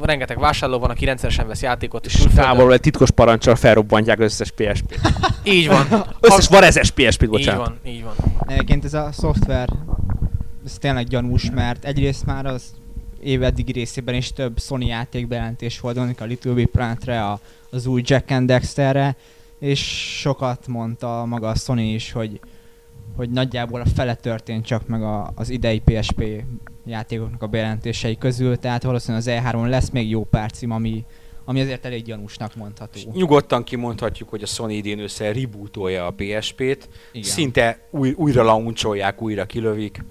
[0.00, 4.50] rengeteg vásárló van, aki rendszeresen vesz játékot, és távolról egy titkos parancsal felrobbantják az összes
[4.50, 5.00] PSP-t.
[5.56, 5.86] Így van.
[6.20, 7.66] Összes varezes PSP-t, Így bocsánat.
[7.66, 8.14] van, így van.
[8.46, 9.68] Egyébként ez a szoftver,
[10.64, 12.62] ez tényleg gyanús, mert egyrészt már az
[13.20, 17.40] év eddigi részében is több Sony játék bejelentés volt, gondoljuk a Little Big Planetre, a,
[17.70, 19.16] az új Jack and Dexterre,
[19.58, 19.80] és
[20.20, 22.40] sokat mondta maga a Sony is, hogy,
[23.16, 26.24] hogy nagyjából a fele történt csak meg a, az idei PSP
[26.86, 31.04] játékoknak a bejelentései közül, tehát valószínűleg az E3-on lesz még jó pár cím, ami,
[31.44, 32.98] ami azért elég gyanúsnak mondható.
[32.98, 37.28] És nyugodtan kimondhatjuk, hogy a Sony idén össze rebootolja a PSP-t, Igen.
[37.30, 40.04] szinte új, újra launcholják, újra kilövik.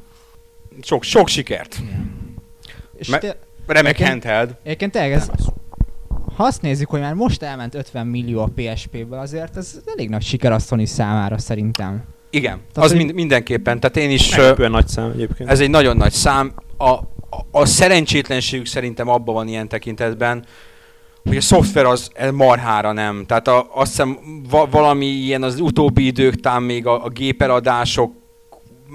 [0.82, 1.82] Sok, sok sikert!
[2.96, 3.38] És Me- te,
[3.68, 4.56] Remek Nekem- handheld.
[4.64, 5.30] Egyébként tényleg ez,
[6.36, 10.22] ha azt nézzük, hogy már most elment 50 millió a PSP-ből, azért ez elég nagy
[10.22, 12.04] siker a Sony számára szerintem.
[12.34, 13.80] Igen, Tehát, az mind, mindenképpen.
[13.80, 15.50] Tehát én is, Meglepően nagy szám egyébként.
[15.50, 16.54] ez egy nagyon nagy szám.
[16.78, 17.04] A, a,
[17.52, 20.46] a szerencsétlenségük szerintem abban van ilyen tekintetben,
[21.24, 23.26] hogy a szoftver az marhára nem.
[23.26, 24.20] Tehát a, azt hiszem
[24.50, 28.14] va, valami ilyen az utóbbi idők, talán még a, a gépeladások,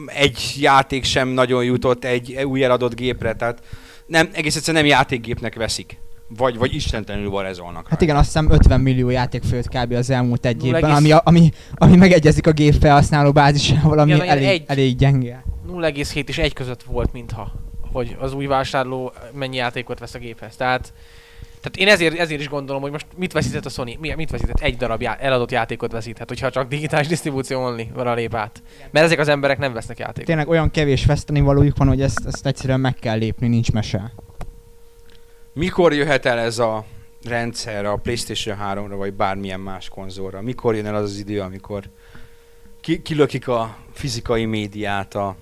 [0.07, 3.63] egy játék sem nagyon jutott egy új eladott gépre, tehát
[4.07, 5.99] nem, egész egyszerűen nem játékgépnek veszik.
[6.29, 8.05] Vagy, vagy istentelenül varezolnak Hát rá.
[8.05, 9.93] igen, azt hiszem 50 millió játék főtt kb.
[9.93, 14.45] az elmúlt egy évben, ami, ami, ami megegyezik a gép felhasználó bázisával, ami Igen, elég,
[14.47, 15.45] egy- elég gyenge.
[15.69, 17.53] 0,7 és 1 között volt, mintha,
[17.93, 20.57] hogy az új vásárló mennyi játékot vesz a géphez.
[20.57, 20.93] Tehát,
[21.61, 23.97] tehát én ezért, ezért is gondolom, hogy most mit veszített a Sony?
[24.01, 24.61] Mi- Mit veszített?
[24.61, 28.63] Egy darab já- eladott játékot veszíthet, hogyha csak digitális disztribúció only van a lép át.
[28.91, 30.25] Mert ezek az emberek nem vesznek játékot.
[30.25, 34.13] Tényleg olyan kevés veszteni valójuk van, hogy ezt, ezt egyszerűen meg kell lépni, nincs mese.
[35.59, 36.85] Mikor jöhet el ez a
[37.25, 40.41] rendszer a PlayStation 3-ra, vagy bármilyen más konzolra?
[40.43, 41.83] Mikor jön el az az idő, amikor
[42.81, 45.37] ki, kilökik a fizikai médiát a,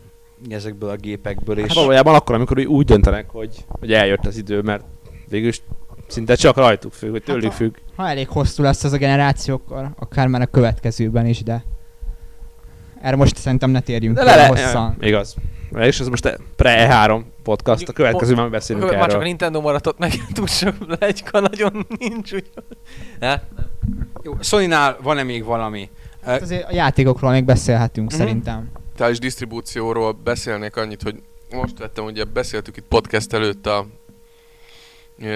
[0.50, 4.36] ezekből a gépekből, és Hát valójában akkor, amikor úgy- úgy döntenek, hogy, hogy eljött az
[4.36, 4.84] idő, mert
[5.28, 5.62] végülis
[6.06, 7.74] szinte csak rajtuk függ, vagy tőlük Hát függ.
[7.96, 11.64] Ha elég hosszú lesz ez a generáció, akkor akár már a következőben is, de
[13.02, 14.96] erre most szerintem ne térjünk De le, le, hosszan.
[15.00, 15.34] igaz.
[15.78, 19.22] És ez most pre-E3 podcast, a következőben beszélünk Már csak a erről.
[19.22, 22.50] Nintendo maradt meg túl sok legyka nagyon nincs, úgy.
[23.20, 23.40] Ne?
[24.22, 25.90] Jó, Sony-nál van-e még valami?
[26.24, 28.18] Hát azért a játékokról még beszélhetünk Mhm.
[28.20, 28.70] szerintem.
[28.86, 33.86] digitális disztribúcióról beszélnék annyit, hogy most vettem, ugye beszéltük itt podcast előtt a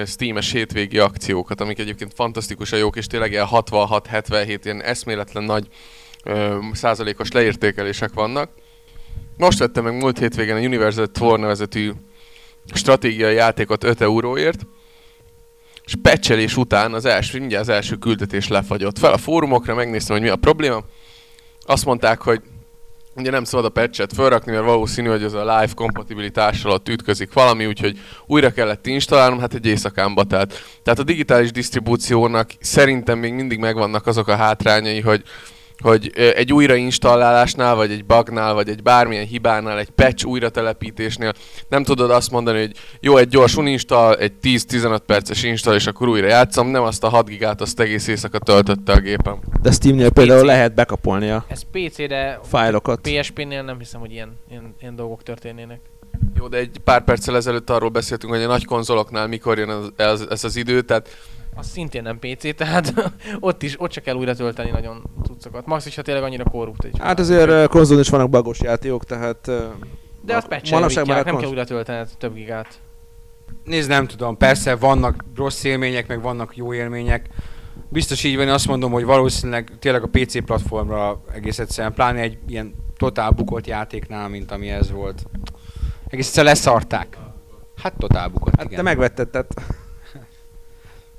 [0.06, 5.68] Steam-es hétvégi akciókat, amik egyébként fantasztikusan jók, és tényleg ilyen 66-77 ilyen eszméletlen nagy
[6.24, 8.50] ö, százalékos leértékelések vannak.
[9.38, 11.92] Most vettem meg múlt hétvégen a Universal Tour nevezetű
[12.74, 14.66] stratégiai játékot 5 euróért,
[15.84, 18.98] és pecselés után az első, mindjárt az első küldetés lefagyott.
[18.98, 20.84] Fel a fórumokra, megnéztem, hogy mi a probléma.
[21.60, 22.40] Azt mondták, hogy
[23.16, 27.32] ugye nem szabad a patchet felrakni, mert valószínű, hogy ez a live kompatibilitással ott ütközik
[27.32, 30.54] valami, úgyhogy újra kellett installálnom, hát egy éjszakánba telt.
[30.82, 35.22] Tehát a digitális disztribúciónak szerintem még mindig megvannak azok a hátrányai, hogy
[35.82, 41.32] hogy egy újrainstalálásnál, vagy egy bugnál, vagy egy bármilyen hibánál, egy patch újratelepítésnél
[41.68, 46.08] nem tudod azt mondani, hogy jó, egy gyors uninstall, egy 10-15 perces install, és akkor
[46.08, 49.38] újra játszom, nem azt a 6 gigát azt egész éjszaka töltötte a gépem.
[49.62, 53.00] De Steamnél például lehet bekapolni a Ez PC-re, fájlokat.
[53.00, 55.80] PSP-nél nem hiszem, hogy ilyen, ilyen, ilyen dolgok történnének.
[56.34, 60.06] Jó, de egy pár perccel ezelőtt arról beszéltünk, hogy a nagy konzoloknál mikor jön ez,
[60.06, 61.08] ez, ez az idő, tehát
[61.58, 65.66] Az szintén nem PC, tehát ott is, ott csak kell újra tölteni nagyon cuccokat.
[65.66, 69.50] Max is, ha tényleg annyira korrupt egy Hát azért konzolon is vannak bagos játékok, tehát...
[70.20, 72.80] De azt patch a nem kell konz- újra töltened több gigát.
[73.64, 77.28] Nézd, nem tudom, persze vannak rossz élmények, meg vannak jó élmények.
[77.88, 82.20] Biztos így van, én azt mondom, hogy valószínűleg tényleg a PC platformra egész egyszerűen, pláne
[82.20, 85.24] egy ilyen totál bukott játéknál, mint ami ez volt.
[86.08, 87.18] Egész egyszerűen leszarták.
[87.82, 88.76] Hát totál bukott, Hát igen.
[88.76, 89.54] te megvetted, tehát...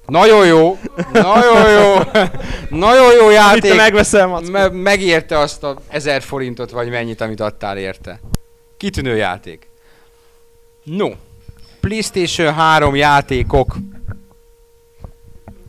[0.10, 0.78] Nagyon jó,
[1.14, 1.94] nagyon jó,
[2.70, 3.76] nagyon jó Itt te játék.
[3.76, 4.52] megveszel, Mackó?
[4.52, 8.20] Me- megérte azt a 1000 forintot, vagy mennyit, amit adtál érte.
[8.78, 9.68] Kitűnő játék.
[10.84, 11.10] No,
[11.80, 13.76] PlayStation 3 játékok.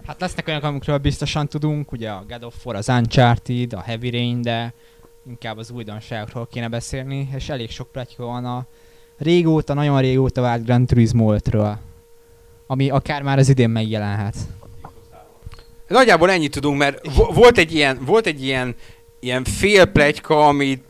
[0.06, 4.10] Hát lesznek olyanok, amikről biztosan tudunk, ugye a God of War, az Uncharted, a Heavy
[4.10, 4.72] Rain, de
[5.28, 8.66] inkább az újdonságokról kéne beszélni, és elég sok pletyka van a
[9.18, 11.72] régóta, nagyon régóta vált Gran Turismo 5-ről,
[12.70, 14.34] ami akár már az idén megjelenhet.
[15.88, 18.74] Nagyjából ennyit tudunk, mert vo- volt egy ilyen, volt egy ilyen,
[19.20, 20.82] ilyen fél pletyka, amit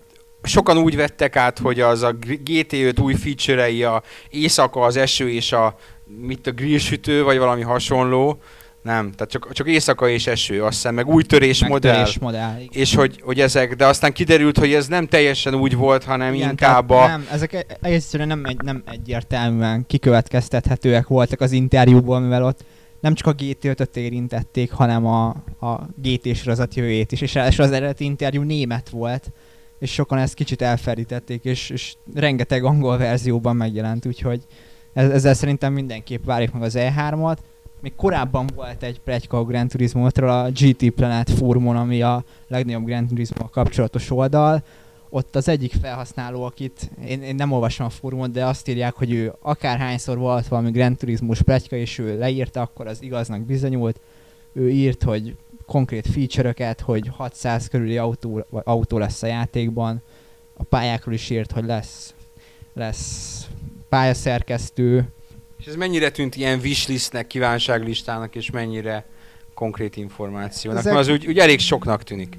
[0.43, 5.31] sokan úgy vettek át, hogy az a G- GT5 új feature-ei a éjszaka, az eső
[5.31, 5.76] és a
[6.20, 8.39] mit a grillsütő, vagy valami hasonló.
[8.83, 11.93] Nem, tehát csak, csak éjszaka és eső, azt hiszem, meg új törés modell.
[11.93, 12.55] Megtörés modell.
[12.61, 12.68] igen.
[12.72, 16.49] És hogy, hogy ezek, de aztán kiderült, hogy ez nem teljesen úgy volt, hanem Igen,
[16.49, 17.07] inkább a...
[17.07, 22.64] Nem, ezek e- egyszerűen nem, egy, nem egyértelműen kikövetkeztethetőek voltak az interjúból, mivel ott
[23.01, 25.28] nem csak a GT5-öt érintették, hanem a,
[25.61, 29.33] a GT sorozat jövőjét is, és az eredeti interjú német volt,
[29.78, 34.45] és sokan ezt kicsit elfelítették, és, és rengeteg angol verzióban megjelent, úgyhogy
[34.93, 37.37] ez, ezzel szerintem mindenképp várjuk meg az E3-ot.
[37.81, 42.85] Még korábban volt egy pletyka a Gran turismo a GT Planet fórumon, ami a legnagyobb
[42.85, 44.62] Gran turismo kapcsolatos oldal,
[45.11, 49.12] ott az egyik felhasználó, akit én, én nem olvasom a fórumot, de azt írják, hogy
[49.12, 54.01] ő akárhányszor volt valami Gran Turismo pletyka, és ő leírta, akkor az igaznak bizonyult.
[54.53, 60.03] Ő írt, hogy konkrét feature-öket, hogy 600 körüli autó, autó lesz a játékban.
[60.57, 62.14] A pályákról is írt, hogy lesz,
[62.72, 63.47] lesz
[63.89, 65.09] pályaszerkesztő.
[65.61, 69.05] És ez mennyire tűnt ilyen wishlistnek, kívánságlistának, és mennyire
[69.55, 70.81] konkrét információnak?
[70.81, 72.39] Ezek- Mert az úgy, úgy elég soknak tűnik.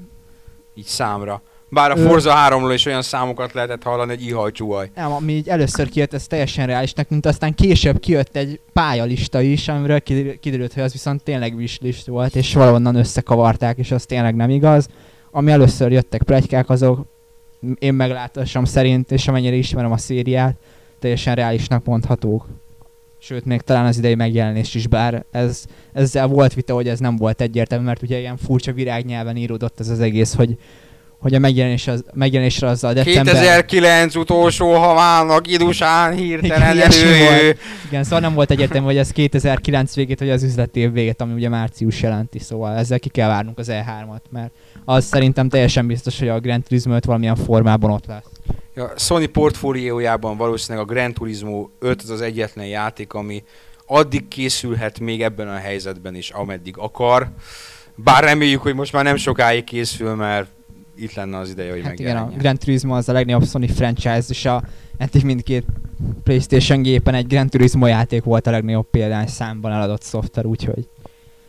[0.74, 1.42] Így számra.
[1.68, 4.90] Bár a Forza 3-ról is olyan számokat lehetett hallani, hogy ihajcsúaj.
[4.94, 9.68] Nem, ami így először kijött, ez teljesen reálisnak, mint aztán később kijött egy pályalista is,
[9.68, 14.34] amiről kiderül- kiderült, hogy az viszont tényleg wishlist volt, és valahonnan összekavarták, és az tényleg
[14.34, 14.88] nem igaz.
[15.30, 17.06] Ami először jöttek plegykák, azok
[17.78, 20.56] én meglátásom szerint, és amennyire ismerem a szériát,
[20.98, 22.46] teljesen reálisnak mondhatók.
[23.24, 27.16] Sőt, még talán az idei megjelenés is, bár ez, ezzel volt vita, hogy ez nem
[27.16, 30.56] volt egyértelmű, mert ugye ilyen furcsa virágnyelven íródott ez az egész, hogy
[31.18, 33.34] hogy a megjelenés az, megjelenésre azzal december...
[33.34, 37.56] 2009 utolsó havának idusán hirtelen Igen, elő.
[37.86, 41.32] Igen, szóval nem volt egyértelmű, hogy ez 2009 végét, vagy az üzleti év végét, ami
[41.32, 44.50] ugye március jelenti, szóval ezzel ki kell várnunk az E3-at, mert
[44.84, 48.31] az szerintem teljesen biztos, hogy a Grand Turismo 5 valamilyen formában ott lesz.
[48.76, 53.44] A Sony portfóliójában valószínűleg a Gran Turismo 5 az az egyetlen játék, ami
[53.86, 57.28] addig készülhet még ebben a helyzetben is, ameddig akar.
[57.94, 60.48] Bár reméljük, hogy most már nem sokáig készül, mert
[60.96, 62.38] itt lenne az ideje, hogy Hát igen, a megjelenjen.
[62.38, 64.62] Grand Turismo az a legnagyobb Sony franchise, és a,
[64.98, 65.64] eddig mindkét
[66.22, 70.88] Playstation gépen egy Grand Turismo játék volt a legnagyobb példány számban eladott szoftver, úgyhogy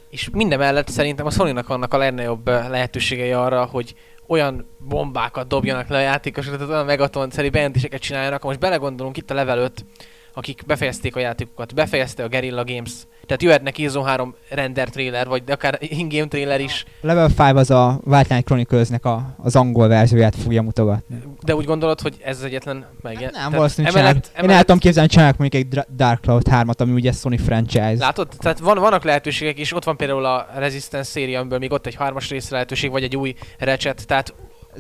[0.10, 3.96] És mindemellett szerintem a Sony-nak vannak a legnagyobb lehetőségei arra, hogy
[4.28, 8.42] olyan bombákat dobjanak le a játékosokra, tehát olyan megaton-szerű bejelentéseket csináljanak.
[8.42, 9.86] Ha most belegondolunk itt a level 5,
[10.34, 12.92] akik befejezték a játékokat, befejezte a Guerrilla Games,
[13.26, 16.84] tehát jöhetne Killzone 3 render trailer, vagy akár in-game trailer is.
[17.02, 21.22] a Level 5 az a Wildline Chronicles-nek a, az angol verzióját fogja mutogatni.
[21.42, 23.18] De úgy gondolod, hogy ez az egyetlen meg?
[23.22, 26.78] Hát nem, valószínűleg emellett, emellett, Én el tudom képzelni, csinálják mondjuk egy Dark Cloud 3-at,
[26.78, 27.96] ami ugye Sony franchise.
[27.98, 28.28] Látod?
[28.38, 31.96] Tehát van, vannak lehetőségek, és ott van például a Resistance széria, amiből még ott egy
[31.96, 34.34] hármas rész lehetőség, vagy egy új Ratchet, tehát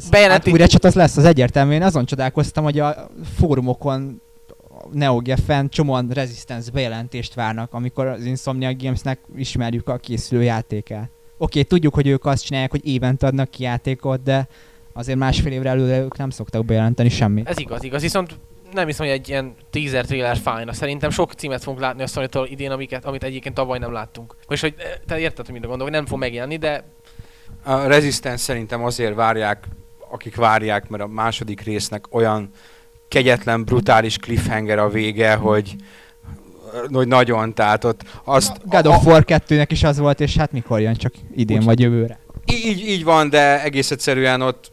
[0.09, 1.73] bejelenti- Hát újra csak az lesz, az egyértelmű.
[1.73, 4.21] Én azon csodálkoztam, hogy a fórumokon
[4.91, 11.09] NeoGeffen csomóan Resistance bejelentést várnak, amikor az Insomnia Gamesnek ismerjük a készülő játékát.
[11.37, 14.47] Oké, tudjuk, hogy ők azt csinálják, hogy évent adnak ki játékot, de
[14.93, 17.47] azért másfél évre előre ők nem szoktak bejelenteni semmit.
[17.47, 18.01] ez igaz, igaz.
[18.01, 18.39] Viszont
[18.73, 20.73] nem hiszem, hogy egy ilyen teaser trailer fájna.
[20.73, 24.35] Szerintem sok címet fogunk látni a sony idén, amiket, amit egyébként tavaly nem láttunk.
[24.47, 26.83] És hogy eh, te érted, hogy mit gondolok, nem fog megjelenni, de
[27.63, 29.67] A Resistance szerintem azért várják,
[30.09, 32.49] akik várják, mert a második résznek olyan
[33.13, 35.75] kegyetlen, brutális cliffhanger a vége, hogy,
[36.91, 38.57] hogy nagyon, tehát ott azt...
[38.65, 41.79] God of War 2-nek is az volt, és hát mikor jön, csak idén Úgy- vagy
[41.79, 42.19] jövőre.
[42.53, 44.71] Így, így van, de egész egyszerűen ott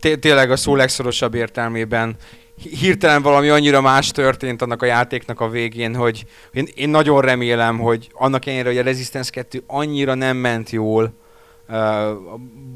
[0.00, 2.16] té- tényleg a szó legszorosabb értelmében
[2.62, 7.20] hi- hirtelen valami annyira más történt annak a játéknak a végén, hogy én, én nagyon
[7.20, 11.10] remélem, hogy annak ellenére, hogy a Resistance 2 annyira nem ment jól a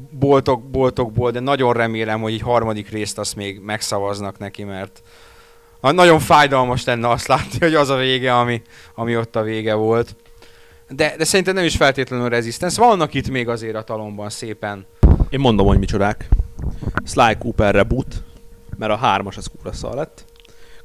[0.09, 5.01] boltok, boltokból, de nagyon remélem, hogy egy harmadik részt azt még megszavaznak neki, mert
[5.81, 8.61] na- nagyon fájdalmas lenne azt látni, hogy az a vége, ami,
[8.95, 10.15] ami ott a vége volt.
[10.89, 12.81] De, de szerintem nem is feltétlenül Resistance.
[12.81, 14.85] Vannak itt még azért a talomban szépen.
[15.29, 16.27] Én mondom, hogy micsodák.
[17.05, 18.23] Sly Cooper reboot,
[18.77, 20.25] mert a hármas az kúra szar lett.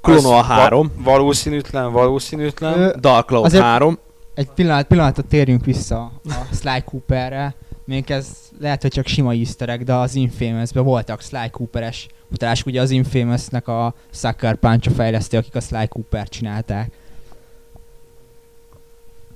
[0.00, 2.78] Klono a három, Va- valószínűtlen, valószínűtlen.
[2.78, 3.98] Ö, Dark Cloud 3,
[4.34, 7.54] Egy pillanat, pillanatot térjünk vissza a Sly Cooperre.
[7.88, 8.28] Még ez
[8.58, 12.66] lehet, hogy csak sima easter de az infamous voltak Sly Cooperes utalások.
[12.66, 16.90] Ugye az Infamous-nek a Sucker Punch a fejlesztő, akik a Sly Cooper csinálták.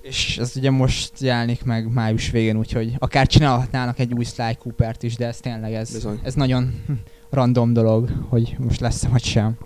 [0.00, 5.03] És ez ugye most jelenik meg május végén, úgyhogy akár csinálhatnának egy új Sly Coopert
[5.03, 6.20] is, de ez tényleg ez, Bizony.
[6.22, 6.84] ez nagyon
[7.30, 9.59] random dolog, hogy most lesz vagy sem.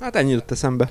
[0.00, 0.90] hát ennyi jutott eszembe.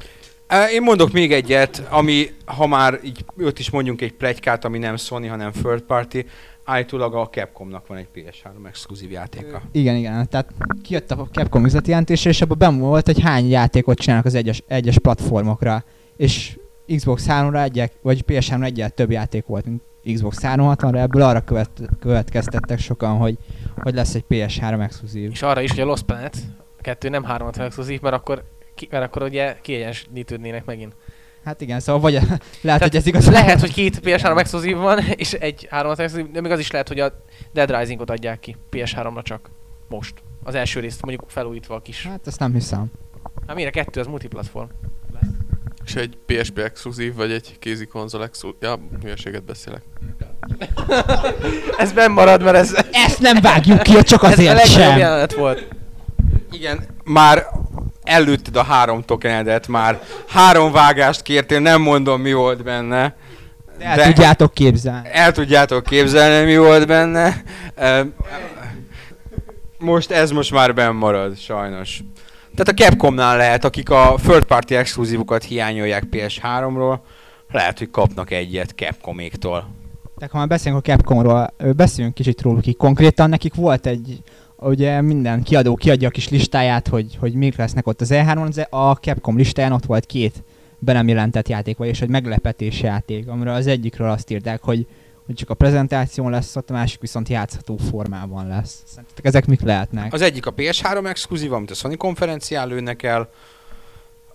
[0.71, 4.95] Én mondok még egyet, ami, ha már így ott is mondjunk egy plegykát, ami nem
[4.95, 6.17] Sony, hanem third party,
[6.63, 9.61] állítólag a Capcomnak van egy PS3 exkluzív játéka.
[9.71, 10.29] Igen, igen.
[10.29, 14.35] Tehát kijött a Capcom üzleti jelentése, és abban benne volt, hogy hány játékot csinálnak az
[14.35, 15.83] egyes, egyes platformokra.
[16.17, 16.59] És
[16.95, 19.81] Xbox 3-ra egyek, vagy PS3-ra egyel több játék volt, mint
[20.13, 20.97] Xbox 360-ra.
[20.97, 23.37] Ebből arra követ, következtettek sokan, hogy,
[23.81, 25.31] hogy lesz egy PS3 exkluzív.
[25.31, 26.37] és arra is, hogy a Lost Planet
[26.81, 28.43] 2 nem 3 exkluzív, mert akkor
[28.83, 30.95] ki, mert akkor ugye kiegyenlítődnének megint.
[31.45, 33.29] Hát igen, szóval vagy lehet, Tehát hogy ez igaz.
[33.29, 36.87] Lehet, hogy két PS3 exkluzív van, és egy 3 exkluzív, de még az is lehet,
[36.87, 37.23] hogy a
[37.53, 39.49] Dead Rising-ot adják ki PS3-ra csak.
[39.89, 40.13] Most.
[40.43, 42.07] Az első részt mondjuk felújítva a kis.
[42.07, 42.91] Hát ezt nem hiszem.
[43.47, 44.67] Hát mire kettő, az multiplatform.
[45.85, 48.57] És egy PSP exkluzív, vagy egy kézi konzol exkluzív.
[48.61, 49.81] Ja, hülyeséget beszélek.
[51.77, 54.97] Ez benn marad, mert ez, Ezt nem vágjuk ki, csak ez a azért sem.
[54.97, 55.67] jelenet volt.
[56.51, 57.45] Igen, már
[58.03, 63.15] előtted a három tokenedet, már három vágást kértél, nem mondom mi volt benne.
[63.79, 65.09] El tudjátok képzelni.
[65.11, 67.43] El tudjátok képzelni, mi volt benne.
[69.77, 72.03] Most ez most már benn marad, sajnos.
[72.55, 76.99] Tehát a Capcomnál lehet, akik a third party exkluzívokat hiányolják PS3-ról,
[77.51, 79.67] lehet, hogy kapnak egyet Capcoméktól.
[80.17, 82.77] Tehát ha már beszélünk a Capcomról, beszéljünk kicsit róluk.
[82.77, 84.21] Konkrétan nekik volt egy,
[84.69, 88.67] ugye minden kiadó kiadja a kis listáját, hogy, hogy mik lesznek ott az E3-on, az-
[88.69, 90.43] a Capcom listáján ott volt két
[90.79, 94.87] be nem jelentett játék, vagyis egy meglepetés játék, amiről az egyikről azt írták, hogy,
[95.25, 98.83] hogy csak a prezentáción lesz ott, a másik viszont játszható formában lesz.
[98.85, 100.13] Szerintetek ezek mik lehetnek?
[100.13, 103.29] Az egyik a PS3 exkluzív, amit a Sony konferencián lőnek el,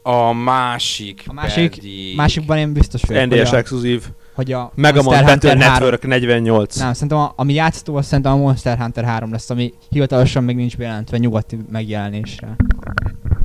[0.03, 2.17] a másik, A másik- pedig...
[2.17, 4.05] Másikban én biztos vagyok, NDS a, exkluzív.
[4.39, 6.77] Hogy a Megamond Monster Battle Hunter 3 Network 48.
[6.77, 10.57] Nem, szerintem a, ami játszható, az szerintem a Monster Hunter 3 lesz, ami hivatalosan még
[10.57, 12.57] nincs bejelentve nyugati megjelenésre.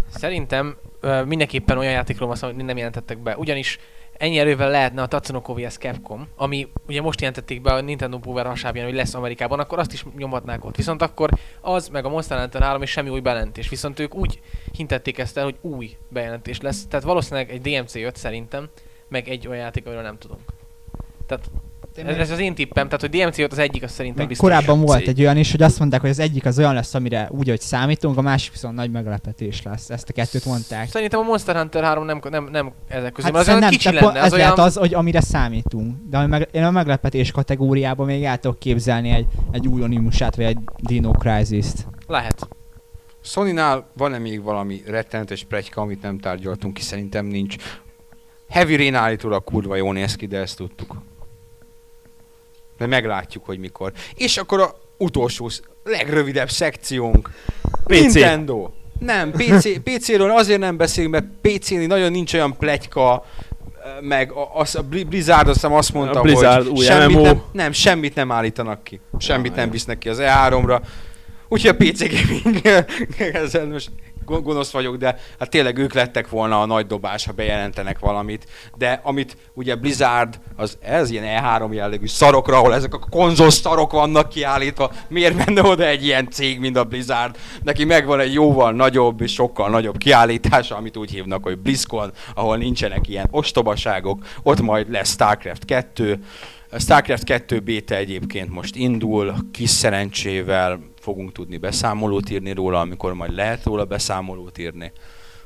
[0.09, 3.37] Szerintem ö, mindenképpen olyan játékról van szó, amit nem jelentettek be.
[3.37, 3.79] Ugyanis
[4.17, 8.45] ennyi erővel lehetne a Tatsunoko vs Capcom, ami ugye most jelentették be a Nintendo Power
[8.45, 10.75] hasábján, hogy lesz Amerikában, akkor azt is nyomhatnák ott.
[10.75, 11.29] Viszont akkor
[11.61, 13.69] az, meg a Monster Hunter 3 és semmi új bejelentés.
[13.69, 14.39] Viszont ők úgy
[14.71, 16.85] hintették ezt el, hogy új bejelentés lesz.
[16.87, 18.69] Tehát valószínűleg egy DMC 5 szerintem,
[19.07, 20.52] meg egy olyan játék, amiről nem tudunk.
[21.93, 24.49] Tehát ez, ez az én tippem, tehát hogy DMC 5 az egyik, az szerintem biztos.
[24.49, 27.29] korábban volt egy olyan is, hogy azt mondták, hogy az egyik az olyan lesz, amire
[27.31, 29.89] úgy, hogy számítunk, a másik viszont nagy meglepetés lesz.
[29.89, 30.89] Ezt a kettőt mondták.
[30.89, 33.31] Szerintem a Monster Hunter 3 nem, nem, nem ezek közül.
[33.31, 34.45] Hát az olyan nem, kicsi lenne, ez az olyan...
[34.45, 35.95] lehet az, hogy amire számítunk.
[36.09, 40.35] De ami meg, én a meglepetés kategóriában még el tudok képzelni egy, egy új Onimusát,
[40.35, 41.87] vagy egy Dino Crisis-t.
[42.07, 42.47] Lehet.
[43.21, 46.81] Sony-nál van-e még valami rettenetes plegyka, amit nem tárgyaltunk ki?
[46.81, 47.55] Szerintem nincs.
[48.49, 50.95] Heavy Rain állítólag kurva jól néz ki, de ezt tudtuk.
[52.77, 53.91] De meglátjuk, hogy mikor.
[54.15, 55.49] És akkor a utolsó,
[55.83, 57.29] legrövidebb szekciónk.
[57.83, 57.99] PC.
[57.99, 58.69] Nintendo.
[58.99, 63.25] Nem, PC, PC-ről azért nem beszélünk, mert PC-n nagyon nincs olyan pletyka,
[64.01, 67.23] meg a, a Bli- Blizzard azt hiszem azt mondta, A Blizzard hogy semmit MMO.
[67.23, 68.99] nem, nem, semmit nem állítanak ki.
[69.17, 70.81] Semmit Ah, nem visznek ki az E3-ra.
[71.47, 72.61] Úgyhogy a PC Gaming,
[73.43, 73.89] ezzel most
[74.25, 78.47] gonosz vagyok, de hát tényleg ők lettek volna a nagy dobás, ha bejelentenek valamit.
[78.77, 83.91] De amit ugye Blizzard, az ez ilyen E3 jellegű szarokra, ahol ezek a konzol szarok
[83.91, 87.37] vannak kiállítva, miért menne oda egy ilyen cég, mint a Blizzard?
[87.63, 92.57] Neki megvan egy jóval nagyobb és sokkal nagyobb kiállítása, amit úgy hívnak, hogy BlizzCon, ahol
[92.57, 96.19] nincsenek ilyen ostobaságok, ott majd lesz StarCraft 2,
[96.71, 103.13] a StarCraft 2 beta egyébként most indul, kis szerencsével fogunk tudni beszámolót írni róla, amikor
[103.13, 104.91] majd lehet róla beszámolót írni,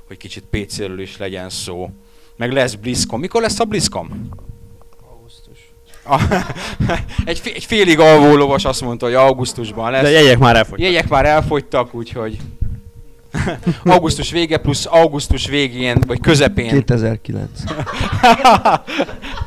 [0.08, 1.90] hogy kicsit PC-ről is legyen szó.
[2.36, 3.20] Meg lesz BlizzCon.
[3.20, 4.30] Mikor lesz a BlizzCon?
[5.10, 5.72] Augusztus.
[7.26, 10.02] Egy, egy félig alvó lovas azt mondta, hogy augusztusban lesz.
[10.02, 10.86] De jegyek már elfogytak.
[10.86, 12.38] Jegyek már elfogytak, úgyhogy
[13.84, 17.50] augusztus vége plusz augusztus végén, vagy közepén 2009.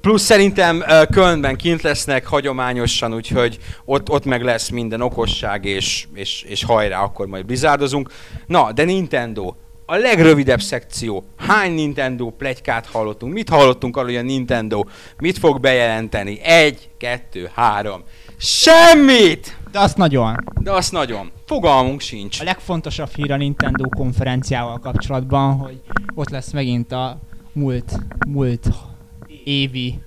[0.00, 6.42] Plusz szerintem Kölnben kint lesznek hagyományosan, úgyhogy ott, ott meg lesz minden okosság, és, és,
[6.42, 8.10] és hajrá, akkor majd blizzardozunk.
[8.46, 9.54] Na, de Nintendo.
[9.86, 11.24] A legrövidebb szekció.
[11.36, 13.32] Hány Nintendo plegykát hallottunk?
[13.32, 14.84] Mit hallottunk arról, hogy a Nintendo
[15.18, 16.40] mit fog bejelenteni?
[16.40, 18.02] Egy, kettő, három.
[18.36, 19.56] Semmit!
[19.72, 20.36] De azt nagyon.
[20.60, 21.30] De azt nagyon.
[21.46, 22.40] Fogalmunk sincs.
[22.40, 25.80] A legfontosabb hír a Nintendo konferenciával kapcsolatban, hogy
[26.14, 27.18] ott lesz megint a
[27.52, 27.92] múlt,
[28.26, 28.68] múlt
[29.48, 29.98] évi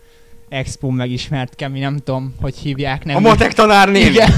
[0.49, 3.05] expo megismert Kemi, nem tudom, hogy hívják.
[3.05, 3.99] Nem A matek tanárné.
[3.99, 4.29] Igen.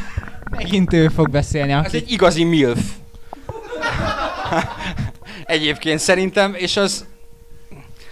[0.56, 1.96] megint ő fog beszélni, Ez aki...
[1.96, 2.80] egy igazi milf.
[5.44, 7.06] Egyébként szerintem, és az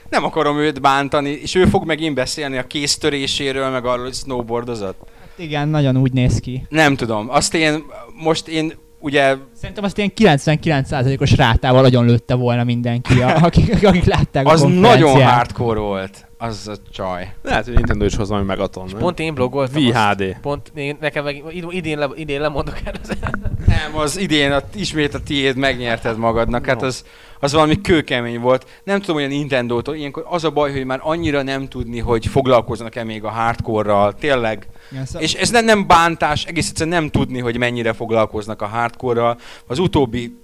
[0.08, 5.06] nem akarom őt bántani, és ő fog megint beszélni a kéztöréséről, meg arról, hogy snowboardozott.
[5.36, 6.66] Igen, nagyon úgy néz ki.
[6.68, 7.84] Nem tudom, azt én,
[8.22, 9.36] most én ugye,
[9.66, 14.68] Szerintem azt ilyen 99%-os rátával nagyon lőtte volna mindenki, a- akik, akik látták az a
[14.68, 17.32] nagyon hardcore volt, az a csaj.
[17.42, 18.88] Lehet, hogy Nintendo is hoz valami megaton.
[18.90, 18.98] nem?
[19.00, 19.86] Pont én blogoltam.
[19.86, 19.92] azt.
[19.94, 20.36] VHD.
[20.40, 23.08] Pont én, nekem meg id- idén, le, idén lemondok el az
[23.66, 27.04] Nem, az idén a, ismét a tiéd megnyerted magadnak, hát az,
[27.40, 28.66] az valami kőkemény volt.
[28.84, 32.26] Nem tudom, hogy a Nintendo-tól, ilyenkor az a baj, hogy már annyira nem tudni, hogy
[32.26, 34.66] foglalkoznak-e még a hardcore-ral, tényleg.
[34.90, 38.66] Igen, szóval- És ez nem, nem bántás, egész egyszerűen nem tudni, hogy mennyire foglalkoznak a
[38.66, 39.38] hardcore-ral.
[39.66, 40.36] Az utóbbi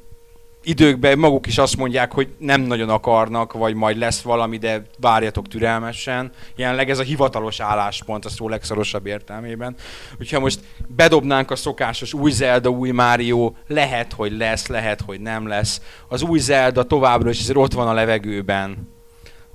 [0.62, 5.48] időkben maguk is azt mondják, hogy nem nagyon akarnak, vagy majd lesz valami, de várjatok
[5.48, 6.30] türelmesen.
[6.56, 9.76] Jelenleg ez a hivatalos álláspont a szó legszorosabb értelmében.
[10.20, 15.46] Úgyhogy most bedobnánk a szokásos új Zelda, új Mario, lehet, hogy lesz, lehet, hogy nem
[15.46, 15.80] lesz.
[16.08, 18.90] Az új Zelda továbbra is ott van a levegőben,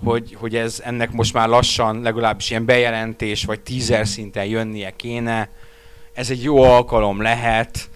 [0.04, 5.50] hogy, hogy ez ennek most már lassan legalábbis ilyen bejelentés, vagy teaser szinten jönnie kéne.
[6.14, 7.90] Ez egy jó alkalom lehet.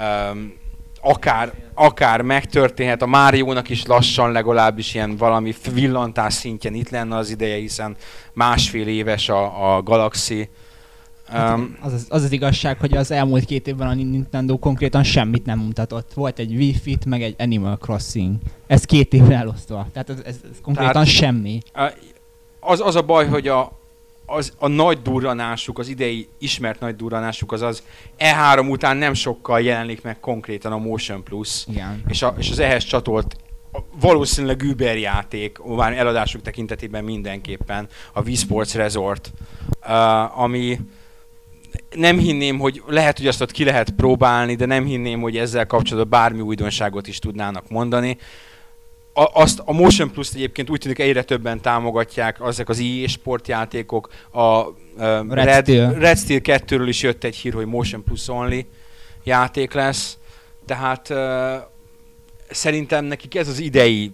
[0.00, 0.57] Um,
[1.02, 7.30] akár, akár megtörténhet, a Máriónak is lassan legalábbis ilyen valami villantás szintjén itt lenne az
[7.30, 7.96] ideje, hiszen
[8.32, 10.48] másfél éves a, a Galaxy.
[11.34, 15.44] Um, Az, az, az az igazság, hogy az elmúlt két évben a Nintendo konkrétan semmit
[15.46, 16.12] nem mutatott.
[16.14, 18.34] Volt egy Wii Fit, meg egy Animal Crossing.
[18.66, 19.86] Ez két évre elosztva.
[19.92, 21.60] Tehát ez, ez, ez konkrétan Tehát- semmi.
[22.60, 23.77] az, az a baj, hogy a,
[24.30, 27.82] az, a nagy durranásuk, az idei ismert nagy durranásuk az az
[28.18, 31.64] E3 után nem sokkal jelenik meg konkrétan a Motion Plus.
[31.68, 32.02] Igen.
[32.08, 33.36] és, a, és az ehhez csatolt
[34.00, 39.32] valószínűleg Uber játék, már eladásuk tekintetében mindenképpen, a Wii Sports Resort,
[39.86, 40.80] uh, ami
[41.94, 45.66] nem hinném, hogy lehet, hogy azt ott ki lehet próbálni, de nem hinném, hogy ezzel
[45.66, 48.16] kapcsolatban bármi újdonságot is tudnának mondani.
[49.18, 54.08] A, azt, a Motion Plus-t egyébként úgy tűnik egyre többen támogatják, ezek az EA sportjátékok,
[54.30, 54.74] a uh,
[55.28, 55.92] Red, Steel.
[55.92, 58.66] Red Steel 2-ről is jött egy hír, hogy Motion Plus Only
[59.24, 60.18] játék lesz,
[60.66, 61.12] tehát
[62.50, 64.12] szerintem nekik ez az idei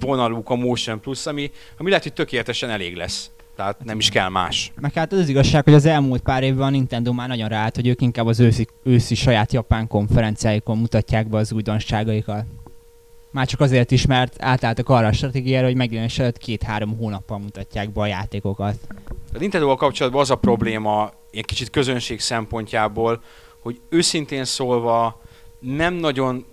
[0.00, 3.30] vonaluk a Motion Plus, ami, ami lehet, hogy tökéletesen elég lesz.
[3.56, 4.72] Tehát nem is kell más.
[4.80, 7.74] Meg hát az az igazság, hogy az elmúlt pár évben a Nintendo már nagyon ráállt,
[7.74, 12.44] hogy ők inkább az őszi, őszi saját japán konferenciáikon mutatják be az újdonságaikat.
[13.36, 17.90] Már csak azért is, mert átálltak arra a stratégiára, hogy megjelenés előtt két-három hónappal mutatják
[17.90, 18.76] be a játékokat.
[19.34, 23.22] A Nintendo-val kapcsolatban az a probléma, ilyen kicsit közönség szempontjából,
[23.58, 25.20] hogy őszintén szólva
[25.58, 26.44] nem nagyon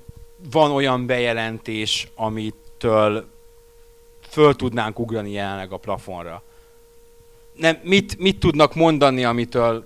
[0.52, 3.26] van olyan bejelentés, amitől
[4.30, 6.44] föl tudnánk ugrani jelenleg a plafonra.
[7.56, 9.84] Nem, mit, mit tudnak mondani, amitől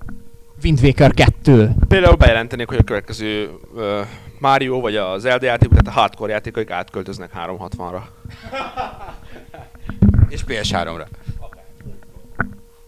[0.64, 1.72] Wind Waker 2.
[1.88, 4.06] Például bejelentenék, hogy a következő uh,
[4.40, 8.02] Mario vagy az Zelda játék, tehát a hardcore játékaik átköltöznek 360-ra.
[10.30, 11.06] és PS3-ra.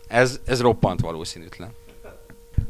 [0.07, 1.69] Ez, ez roppant valószínűtlen.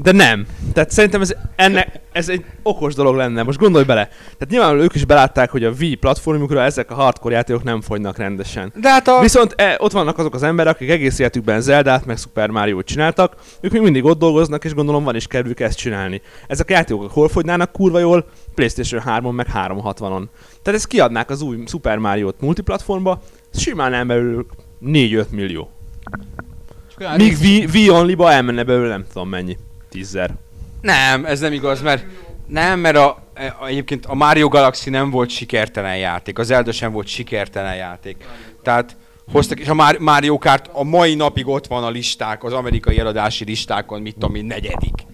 [0.01, 0.45] De nem.
[0.73, 3.43] Tehát szerintem ez, enne, ez egy okos dolog lenne.
[3.43, 4.05] Most gondolj bele.
[4.07, 8.17] Tehát nyilván ők is belátták, hogy a Wii platformukra ezek a hardcore játékok nem fogynak
[8.17, 8.73] rendesen.
[8.75, 9.19] De hát a...
[9.21, 13.35] Viszont e, ott vannak azok az emberek, akik egész életükben Zeldát, meg Super Mario-t csináltak,
[13.61, 16.21] ők még mindig ott dolgoznak, és gondolom van is kedvük ezt csinálni.
[16.47, 18.25] Ezek a játékok hol fogynának kurva jól?
[18.55, 20.23] PlayStation 3-on, meg 360-on.
[20.61, 23.21] Tehát ezt kiadnák az új Super Mario-t multiplatformba,
[23.53, 24.45] simán elmerül
[24.85, 25.69] 4-5 millió.
[26.89, 29.57] Csak olyan Míg rész- Wii, Wii Only-ba elmenne belőle nem tudom mennyi.
[29.89, 30.31] Tízzer.
[30.81, 32.05] Nem, ez nem igaz, mert
[32.47, 33.23] nem, mert a,
[33.59, 38.15] a, egyébként a Mario Galaxy nem volt sikertelen játék, az Zelda sem volt sikertelen játék.
[38.63, 38.97] Tehát
[39.31, 42.99] hoztak, és a Mar- Mario Kart a mai napig ott van a listák, az amerikai
[42.99, 45.05] eladási listákon, mit tudom én, negyedik.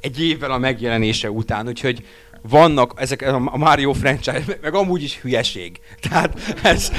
[0.00, 2.06] Egy évvel a megjelenése után, úgyhogy
[2.48, 5.80] vannak ezek a Mario franchise, meg amúgy is hülyeség.
[6.00, 6.92] Tehát ez,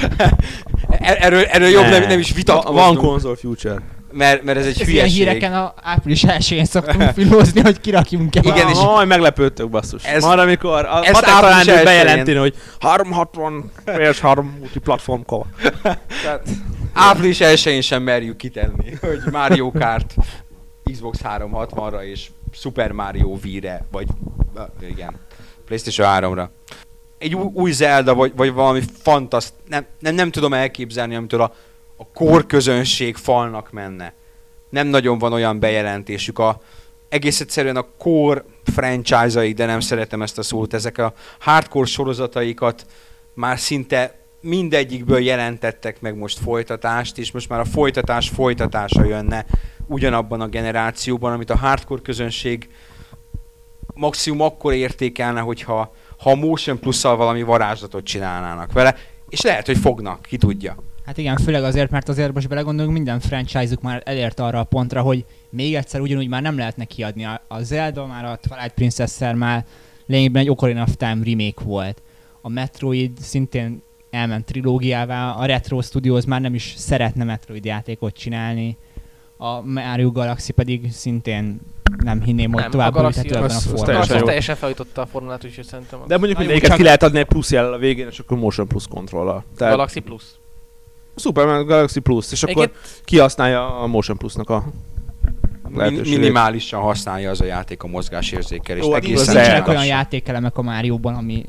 [0.98, 3.82] erről, erről jobb nem, nem is Van vitatkoznunk, console future.
[4.14, 5.16] Mert, mert ez egy Ez ilyen hülyeség.
[5.26, 8.72] híreken a április 1-én szoktunk filózni, hogy kirakjunk-e Igen, valami.
[8.72, 10.04] és- Majd meglepődtök basszus.
[10.04, 15.46] Ez- Majd amikor a ezt április bejelenteni, hogy 360 PS3 multiplatform kó.
[16.92, 20.14] Április 1-én sem merjük kitenni, hogy Mario Kart
[20.92, 24.06] Xbox 360-ra és Super Mario Wii-re, vagy
[24.88, 25.14] igen,
[25.66, 26.48] PlayStation 3-ra.
[27.18, 31.52] Egy új, új Zelda, vagy, vagy valami fantaszt, nem, nem, nem tudom elképzelni, amitől a,
[32.04, 34.12] a core közönség falnak menne.
[34.68, 36.38] Nem nagyon van olyan bejelentésük.
[36.38, 36.62] A,
[37.08, 42.86] egész egyszerűen a core franchise-aik, de nem szeretem ezt a szót, ezek a hardcore sorozataikat
[43.34, 49.46] már szinte mindegyikből jelentettek meg most folytatást, és most már a folytatás folytatása jönne
[49.86, 52.68] ugyanabban a generációban, amit a hardcore közönség
[53.94, 58.96] maximum akkor értékelne, hogyha ha a Motion Plus-szal valami varázslatot csinálnának vele,
[59.28, 60.76] és lehet, hogy fognak, ki tudja.
[61.06, 65.00] Hát igen, főleg azért, mert azért most belegondolunk, minden franchise-uk már elért arra a pontra,
[65.02, 67.24] hogy még egyszer ugyanúgy már nem lehetne kiadni.
[67.24, 69.64] A, a Zelda már a Twilight Princess-szel már
[70.06, 72.02] lényegében egy Ocarina of Time remake volt.
[72.40, 78.76] A Metroid szintén elment trilógiává, a Retro Studios már nem is szeretne Metroid játékot csinálni,
[79.36, 81.60] a Mario Galaxy pedig szintén
[82.04, 84.24] nem hinném, hogy Nem, tovább a Galaxy az- az A teljesen jó.
[84.24, 87.24] teljesen felütötte a formulát, úgyhogy szerintem a De mondjuk mindegyiket csak- ki lehet adni egy
[87.26, 89.44] plusz jellel a végén, és akkor Motion Plus kontrollal.
[89.56, 90.22] Tehát Galaxy Plus.
[91.16, 94.64] Superman Galaxy Plus, és akkor Egyébként kihasználja a Motion Plusnak a
[95.74, 96.18] lehetőségét.
[96.18, 98.86] minimálisan használja az a játék a mozgásérzékelést.
[98.86, 101.44] Jó, hát egészen Nincsenek olyan játékelemek a Márióban, ami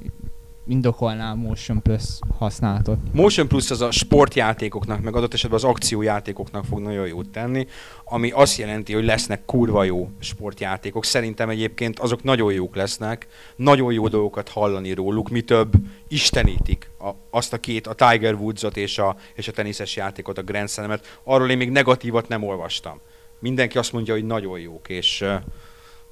[0.68, 2.04] indokolná a Motion Plus
[2.38, 2.98] használatot.
[3.14, 7.68] Motion Plus az a sportjátékoknak, meg adott esetben az akciójátékoknak fog nagyon jót tenni,
[8.06, 11.06] ami azt jelenti, hogy lesznek kurva jó sportjátékok.
[11.06, 15.74] Szerintem egyébként azok nagyon jók lesznek, nagyon jó dolgokat hallani róluk, mi több
[16.08, 20.44] istenítik a, azt a két, a Tiger Woods-ot és a, és a teniszes játékot, a
[20.44, 21.20] Grand Slam-et.
[21.24, 23.00] Arról én még negatívat nem olvastam.
[23.40, 25.36] Mindenki azt mondja, hogy nagyon jók, és uh,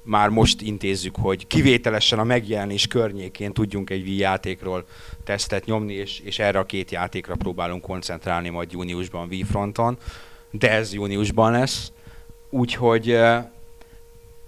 [0.04, 4.84] már most intézzük, hogy kivételesen a megjelenés környékén tudjunk egy Wii játékról
[5.24, 9.98] tesztet nyomni, és, és erre a két játékra próbálunk koncentrálni majd júniusban Wii fronton,
[10.50, 11.92] de ez júniusban lesz.
[12.50, 13.18] Úgyhogy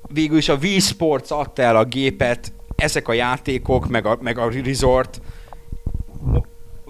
[0.09, 4.39] végül is a Wii Sports adta el a gépet, ezek a játékok, meg a, meg
[4.39, 5.21] a Resort,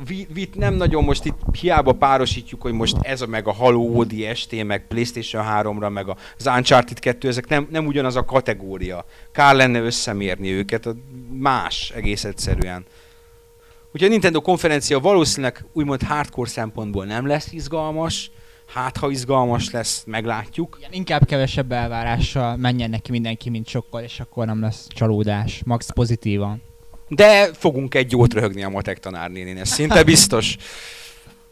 [0.09, 4.65] Wii-t nem nagyon most itt hiába párosítjuk, hogy most ez a meg a Halo ODST,
[4.65, 6.09] meg PlayStation 3-ra, meg
[6.39, 9.05] az Uncharted 2, ezek nem, nem ugyanaz a kategória.
[9.33, 10.89] Kár lenne összemérni őket,
[11.31, 12.85] más egész egyszerűen.
[13.87, 18.31] Úgyhogy a Nintendo konferencia valószínűleg úgymond hardcore szempontból nem lesz izgalmas,
[18.67, 20.77] hát ha izgalmas lesz, meglátjuk.
[20.79, 25.63] Igen, inkább kevesebb elvárással menjen neki mindenki, mint sokkal, és akkor nem lesz csalódás.
[25.65, 26.63] Max pozitívan.
[27.09, 30.57] De fogunk egy jót röhögni a matek tanárnénén, ez szinte biztos.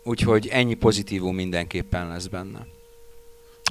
[0.02, 2.66] Úgyhogy ennyi pozitívum mindenképpen lesz benne.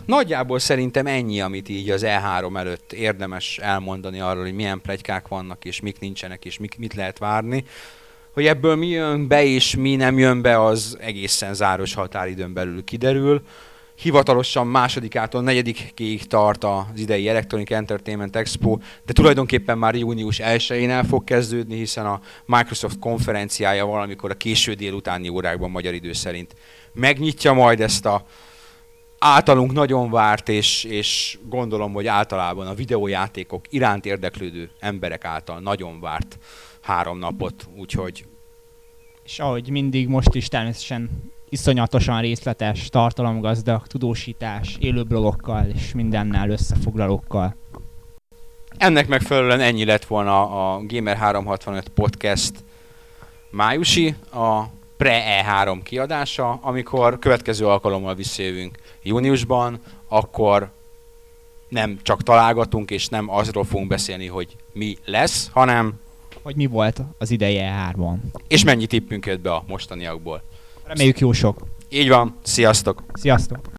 [0.06, 5.66] Nagyjából szerintem ennyi, amit így az E3 előtt érdemes elmondani arról, hogy milyen plegykák vannak,
[5.66, 7.66] és mik nincsenek, és mik, mit lehet várni.
[8.34, 12.84] Hogy ebből mi jön be, és mi nem jön be, az egészen záros határidőn belül
[12.84, 13.42] kiderül.
[13.96, 21.04] Hivatalosan másodikától negyedikéig tart az idei Electronic Entertainment Expo, de tulajdonképpen már június 1-én el
[21.04, 26.56] fog kezdődni, hiszen a Microsoft konferenciája valamikor a késő délutáni órákban magyar idő szerint
[26.94, 28.26] megnyitja majd ezt a
[29.18, 36.00] általunk nagyon várt, és, és gondolom, hogy általában a videójátékok iránt érdeklődő emberek által nagyon
[36.00, 36.40] várt
[36.82, 38.26] három napot, úgyhogy
[39.24, 47.56] És ahogy mindig most is természetesen iszonyatosan részletes, tartalomgazdag, tudósítás, élő blogokkal és mindennel összefoglalókkal.
[48.78, 52.54] ennek megfelelően ennyi lett volna a Gamer 365 podcast
[53.52, 54.64] májusi, a
[54.98, 60.72] pre-E3 kiadása, amikor következő alkalommal visszajövünk júniusban, akkor
[61.70, 66.00] nem csak találgatunk, és nem azról fogunk beszélni, hogy mi lesz, hanem
[66.42, 68.16] Hogy mi volt az ideje E3-ban.
[68.48, 70.42] és mennyi tippünk jött be a mostaniakból.
[70.94, 71.58] Reméljük jó sok.
[71.90, 73.04] Így van, sziasztok!
[73.14, 73.73] Sziasztok!